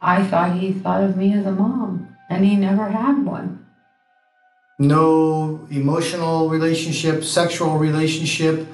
I 0.00 0.24
thought 0.24 0.56
he 0.56 0.72
thought 0.72 1.02
of 1.04 1.18
me 1.18 1.34
as 1.34 1.44
a 1.44 1.52
mom, 1.52 2.16
and 2.30 2.42
he 2.42 2.56
never 2.56 2.88
had 2.88 3.26
one. 3.26 3.66
No 4.78 5.66
emotional 5.70 6.48
relationship, 6.48 7.22
sexual 7.22 7.76
relationship, 7.76 8.66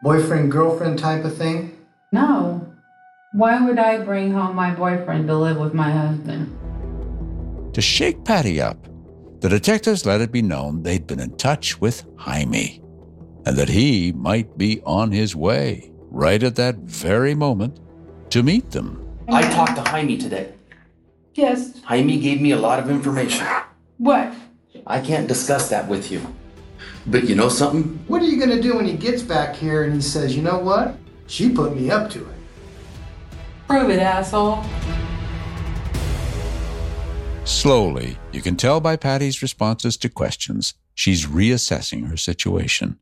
boyfriend 0.00 0.52
girlfriend 0.52 1.00
type 1.00 1.24
of 1.24 1.36
thing? 1.36 1.76
No. 2.12 2.72
Why 3.32 3.60
would 3.66 3.80
I 3.80 3.98
bring 3.98 4.30
home 4.30 4.54
my 4.54 4.72
boyfriend 4.72 5.26
to 5.26 5.36
live 5.36 5.56
with 5.56 5.74
my 5.74 5.90
husband? 5.90 6.56
To 7.72 7.80
shake 7.80 8.22
Patty 8.24 8.60
up, 8.60 8.86
the 9.40 9.48
detectives 9.48 10.04
let 10.04 10.20
it 10.20 10.30
be 10.30 10.42
known 10.42 10.82
they'd 10.82 11.06
been 11.06 11.20
in 11.20 11.36
touch 11.36 11.80
with 11.80 12.04
Jaime 12.16 12.82
and 13.46 13.56
that 13.56 13.70
he 13.70 14.12
might 14.12 14.58
be 14.58 14.82
on 14.84 15.10
his 15.10 15.34
way 15.34 15.90
right 16.10 16.42
at 16.42 16.56
that 16.56 16.76
very 16.76 17.34
moment 17.34 17.80
to 18.30 18.42
meet 18.42 18.70
them. 18.72 19.02
I 19.28 19.42
talked 19.50 19.76
to 19.76 19.90
Jaime 19.90 20.18
today. 20.18 20.52
Yes. 21.34 21.80
Jaime 21.84 22.20
gave 22.20 22.42
me 22.42 22.50
a 22.50 22.58
lot 22.58 22.78
of 22.78 22.90
information. 22.90 23.46
What? 23.96 24.34
I 24.86 25.00
can't 25.00 25.26
discuss 25.26 25.70
that 25.70 25.88
with 25.88 26.12
you. 26.12 26.20
But 27.06 27.24
you 27.24 27.34
know 27.34 27.48
something? 27.48 27.98
What 28.06 28.20
are 28.20 28.26
you 28.26 28.36
going 28.36 28.54
to 28.54 28.60
do 28.60 28.76
when 28.76 28.84
he 28.84 28.92
gets 28.92 29.22
back 29.22 29.56
here 29.56 29.84
and 29.84 29.94
he 29.94 30.02
says, 30.02 30.36
you 30.36 30.42
know 30.42 30.58
what? 30.58 30.96
She 31.26 31.48
put 31.48 31.74
me 31.74 31.90
up 31.90 32.10
to 32.10 32.18
it. 32.18 32.36
Prove 33.66 33.88
it, 33.88 33.98
asshole. 33.98 34.62
Slowly, 37.44 38.16
you 38.32 38.40
can 38.40 38.56
tell 38.56 38.80
by 38.80 38.94
Patty's 38.94 39.42
responses 39.42 39.96
to 39.98 40.08
questions, 40.08 40.74
she's 40.94 41.26
reassessing 41.26 42.06
her 42.08 42.16
situation. 42.16 43.00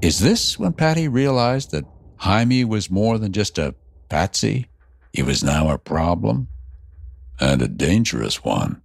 Is 0.00 0.20
this 0.20 0.58
when 0.58 0.72
Patty 0.72 1.08
realized 1.08 1.70
that 1.72 1.84
Jaime 2.16 2.64
was 2.64 2.90
more 2.90 3.18
than 3.18 3.32
just 3.32 3.58
a 3.58 3.74
patsy? 4.08 4.68
He 5.12 5.22
was 5.22 5.44
now 5.44 5.68
a 5.68 5.76
problem, 5.76 6.48
and 7.38 7.60
a 7.60 7.68
dangerous 7.68 8.42
one. 8.42 8.80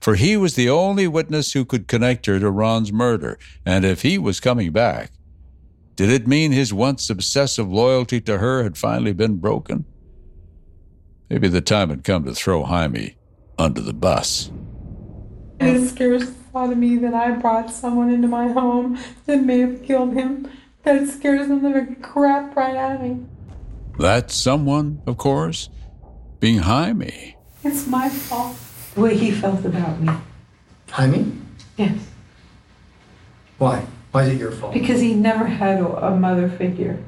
For 0.00 0.16
he 0.16 0.36
was 0.36 0.56
the 0.56 0.68
only 0.68 1.06
witness 1.06 1.52
who 1.52 1.64
could 1.64 1.86
connect 1.86 2.26
her 2.26 2.40
to 2.40 2.50
Ron's 2.50 2.92
murder, 2.92 3.38
and 3.64 3.84
if 3.84 4.02
he 4.02 4.18
was 4.18 4.40
coming 4.40 4.72
back, 4.72 5.12
did 5.94 6.10
it 6.10 6.26
mean 6.26 6.50
his 6.50 6.74
once 6.74 7.08
obsessive 7.08 7.70
loyalty 7.70 8.20
to 8.22 8.38
her 8.38 8.64
had 8.64 8.76
finally 8.76 9.12
been 9.12 9.36
broken? 9.36 9.84
Maybe 11.30 11.46
the 11.46 11.60
time 11.60 11.90
had 11.90 12.02
come 12.02 12.24
to 12.24 12.34
throw 12.34 12.64
Jaime 12.64 13.16
under 13.58 13.80
the 13.80 13.92
bus. 13.92 14.50
It 15.60 15.88
scares 15.88 16.26
the 16.26 16.32
thought 16.32 16.72
of 16.72 16.78
me 16.78 16.96
that 16.96 17.14
I 17.14 17.30
brought 17.32 17.70
someone 17.70 18.10
into 18.10 18.28
my 18.28 18.48
home 18.48 18.98
that 19.26 19.44
may 19.44 19.60
have 19.60 19.82
killed 19.82 20.14
him. 20.14 20.50
That 20.82 21.06
scares 21.08 21.46
the 21.46 21.54
living 21.54 21.96
crap 22.02 22.56
right 22.56 22.74
out 22.74 22.96
of 22.96 23.02
me. 23.02 23.24
That 23.98 24.30
someone, 24.30 25.00
of 25.06 25.16
course, 25.16 25.68
being 26.40 26.58
Jaime. 26.58 27.36
It's 27.62 27.86
my 27.86 28.08
fault. 28.08 28.56
The 28.94 29.00
way 29.00 29.16
he 29.16 29.30
felt 29.30 29.64
about 29.64 30.00
me. 30.00 30.12
Jaime? 30.90 31.32
Yes. 31.76 31.98
Why? 33.58 33.86
Why 34.10 34.24
is 34.24 34.28
it 34.30 34.38
your 34.38 34.50
fault? 34.50 34.74
Because 34.74 35.00
he 35.00 35.14
never 35.14 35.46
had 35.46 35.80
a, 35.80 36.06
a 36.08 36.16
mother 36.16 36.48
figure. 36.48 37.02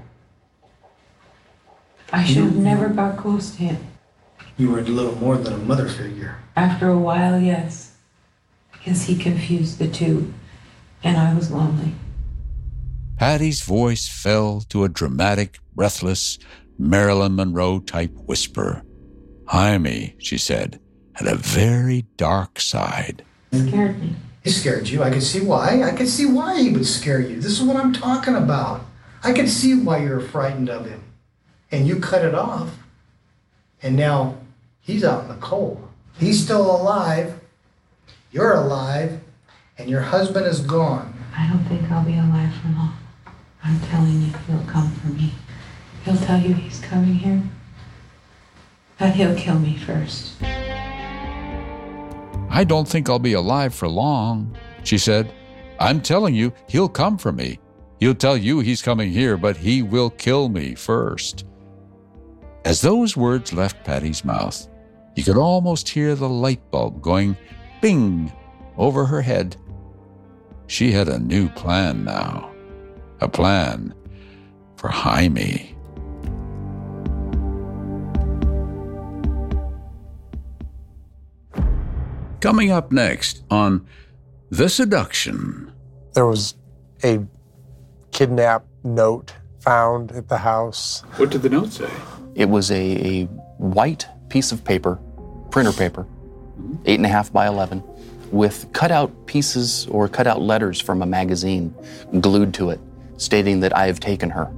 I 2.12 2.24
should 2.24 2.44
have 2.44 2.56
never 2.56 2.88
got 2.88 3.18
close 3.18 3.50
to 3.56 3.62
him. 3.62 3.86
You 4.56 4.70
were 4.70 4.78
a 4.78 4.82
little 4.82 5.16
more 5.16 5.36
than 5.36 5.52
a 5.52 5.58
mother 5.58 5.88
figure. 5.88 6.38
After 6.54 6.88
a 6.88 6.98
while, 6.98 7.40
yes. 7.40 7.96
Because 8.72 9.04
he 9.04 9.16
confused 9.16 9.78
the 9.78 9.88
two, 9.88 10.32
and 11.02 11.16
I 11.16 11.34
was 11.34 11.50
lonely. 11.50 11.94
Patty's 13.16 13.62
voice 13.62 14.06
fell 14.06 14.60
to 14.68 14.84
a 14.84 14.88
dramatic, 14.88 15.58
breathless, 15.74 16.38
Marilyn 16.78 17.34
Monroe 17.36 17.80
type 17.80 18.12
whisper. 18.26 18.82
Jaime, 19.46 20.14
she 20.18 20.38
said, 20.38 20.80
had 21.14 21.28
a 21.28 21.36
very 21.36 22.02
dark 22.16 22.60
side. 22.60 23.24
It 23.52 23.68
scared 23.68 24.00
me. 24.00 24.14
He 24.42 24.50
scared 24.50 24.88
you. 24.88 25.02
I 25.02 25.10
could 25.10 25.22
see 25.22 25.40
why. 25.40 25.82
I 25.82 25.92
could 25.92 26.08
see 26.08 26.26
why 26.26 26.60
he 26.60 26.70
would 26.70 26.86
scare 26.86 27.20
you. 27.20 27.40
This 27.40 27.52
is 27.52 27.62
what 27.62 27.76
I'm 27.76 27.92
talking 27.92 28.34
about. 28.34 28.84
I 29.22 29.32
could 29.32 29.48
see 29.48 29.74
why 29.74 30.02
you're 30.02 30.20
frightened 30.20 30.68
of 30.68 30.86
him. 30.86 31.02
And 31.70 31.86
you 31.86 31.98
cut 31.98 32.24
it 32.24 32.34
off. 32.34 32.76
And 33.82 33.96
now 33.96 34.36
he's 34.84 35.04
out 35.04 35.22
in 35.22 35.28
the 35.28 35.34
cold. 35.36 35.86
He's 36.18 36.42
still 36.42 36.76
alive. 36.76 37.40
You're 38.30 38.54
alive. 38.54 39.20
And 39.76 39.90
your 39.90 40.02
husband 40.02 40.46
is 40.46 40.60
gone. 40.60 41.12
I 41.36 41.48
don't 41.48 41.64
think 41.64 41.90
I'll 41.90 42.04
be 42.04 42.16
alive 42.16 42.54
for 42.62 42.68
long. 42.68 42.96
I'm 43.64 43.80
telling 43.88 44.22
you, 44.22 44.32
he'll 44.46 44.70
come 44.70 44.90
for 44.92 45.08
me. 45.08 45.32
He'll 46.04 46.16
tell 46.16 46.40
you 46.40 46.54
he's 46.54 46.78
coming 46.80 47.14
here. 47.14 47.42
But 48.98 49.14
he'll 49.14 49.34
kill 49.34 49.58
me 49.58 49.76
first. 49.78 50.40
I 52.50 52.62
don't 52.62 52.86
think 52.86 53.08
I'll 53.08 53.18
be 53.18 53.32
alive 53.32 53.74
for 53.74 53.88
long, 53.88 54.56
she 54.84 54.96
said. 54.96 55.32
I'm 55.80 56.00
telling 56.00 56.36
you, 56.36 56.52
he'll 56.68 56.88
come 56.88 57.18
for 57.18 57.32
me. 57.32 57.58
He'll 57.98 58.14
tell 58.14 58.36
you 58.36 58.60
he's 58.60 58.82
coming 58.82 59.10
here, 59.10 59.36
but 59.36 59.56
he 59.56 59.82
will 59.82 60.10
kill 60.10 60.48
me 60.48 60.76
first. 60.76 61.46
As 62.64 62.80
those 62.80 63.16
words 63.16 63.52
left 63.52 63.84
Patty's 63.84 64.24
mouth, 64.24 64.68
you 65.14 65.24
could 65.24 65.36
almost 65.36 65.88
hear 65.88 66.14
the 66.14 66.28
light 66.28 66.70
bulb 66.70 67.00
going 67.00 67.36
bing 67.80 68.32
over 68.76 69.04
her 69.04 69.22
head. 69.22 69.56
She 70.66 70.92
had 70.92 71.08
a 71.08 71.18
new 71.18 71.48
plan 71.50 72.04
now. 72.04 72.50
A 73.20 73.28
plan 73.28 73.94
for 74.76 74.88
Jaime. 74.88 75.74
Coming 82.40 82.70
up 82.70 82.92
next 82.92 83.42
on 83.50 83.86
The 84.50 84.68
Seduction. 84.68 85.72
There 86.12 86.26
was 86.26 86.54
a 87.02 87.20
kidnap 88.10 88.66
note 88.82 89.34
found 89.60 90.12
at 90.12 90.28
the 90.28 90.38
house. 90.38 91.02
What 91.16 91.30
did 91.30 91.42
the 91.42 91.48
note 91.48 91.72
say? 91.72 91.90
It 92.34 92.50
was 92.50 92.70
a, 92.70 92.74
a 92.76 93.24
white 93.56 94.06
piece 94.28 94.52
of 94.52 94.62
paper, 94.64 94.98
printer 95.54 95.72
paper, 95.72 96.04
eight 96.84 96.96
and 96.96 97.06
a 97.06 97.08
half 97.08 97.32
by 97.32 97.46
11, 97.46 97.80
with 98.32 98.66
cutout 98.72 99.12
pieces 99.26 99.86
or 99.88 100.08
cutout 100.08 100.42
letters 100.42 100.80
from 100.80 101.00
a 101.00 101.06
magazine 101.06 101.72
glued 102.20 102.52
to 102.52 102.70
it, 102.70 102.80
stating 103.18 103.60
that 103.60 103.72
I 103.76 103.86
have 103.86 104.00
taken 104.00 104.30
her. 104.30 104.52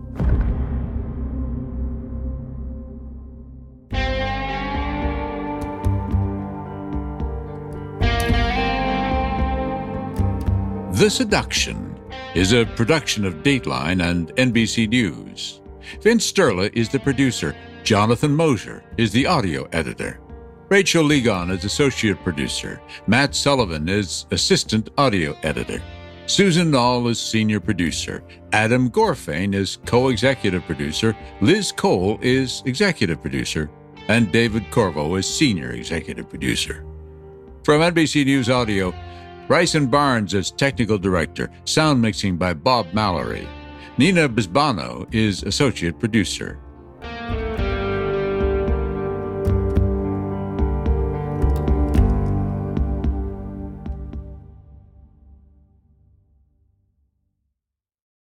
The 10.93 11.11
Seduction 11.11 11.95
is 12.35 12.55
a 12.55 12.65
production 12.65 13.27
of 13.27 13.43
Dateline 13.43 14.03
and 14.03 14.35
NBC 14.37 14.89
News. 14.89 15.61
Vince 16.01 16.33
Sterla 16.33 16.73
is 16.73 16.89
the 16.89 17.01
producer. 17.01 17.55
Jonathan 17.85 18.35
Mosier 18.35 18.83
is 18.97 19.13
the 19.13 19.27
audio 19.27 19.69
editor. 19.73 20.19
Rachel 20.69 21.05
Ligon 21.05 21.53
is 21.53 21.65
associate 21.65 22.21
producer. 22.25 22.81
Matt 23.07 23.37
Sullivan 23.37 23.89
is 23.89 24.27
assistant 24.33 24.89
audio 24.99 25.37
editor. 25.45 25.81
Susan 26.27 26.73
Nall 26.73 27.09
is 27.09 27.21
senior 27.21 27.61
producer. 27.61 28.25
Adam 28.53 28.91
Gorfain 28.91 29.55
is 29.55 29.79
co 29.87 30.09
executive 30.09 30.65
producer. 30.65 31.17
Liz 31.41 31.71
Cole 31.71 32.19
is 32.21 32.65
executive 32.67 33.23
producer. 33.23 33.71
And 34.09 34.33
David 34.33 34.69
Corvo 34.73 35.15
is 35.15 35.33
senior 35.33 35.71
executive 35.71 36.29
producer. 36.29 36.85
From 37.63 37.81
NBC 37.81 38.25
News 38.25 38.51
Audio, 38.51 38.93
Bryson 39.47 39.87
Barnes 39.87 40.35
is 40.35 40.51
technical 40.51 40.99
director, 40.99 41.49
sound 41.65 42.03
mixing 42.03 42.37
by 42.37 42.55
Bob 42.55 42.93
Mallory. 42.93 43.47
Nina 43.99 44.29
Bisbano 44.29 45.07
is 45.15 45.45
associate 45.45 46.01
producer. 46.01 46.59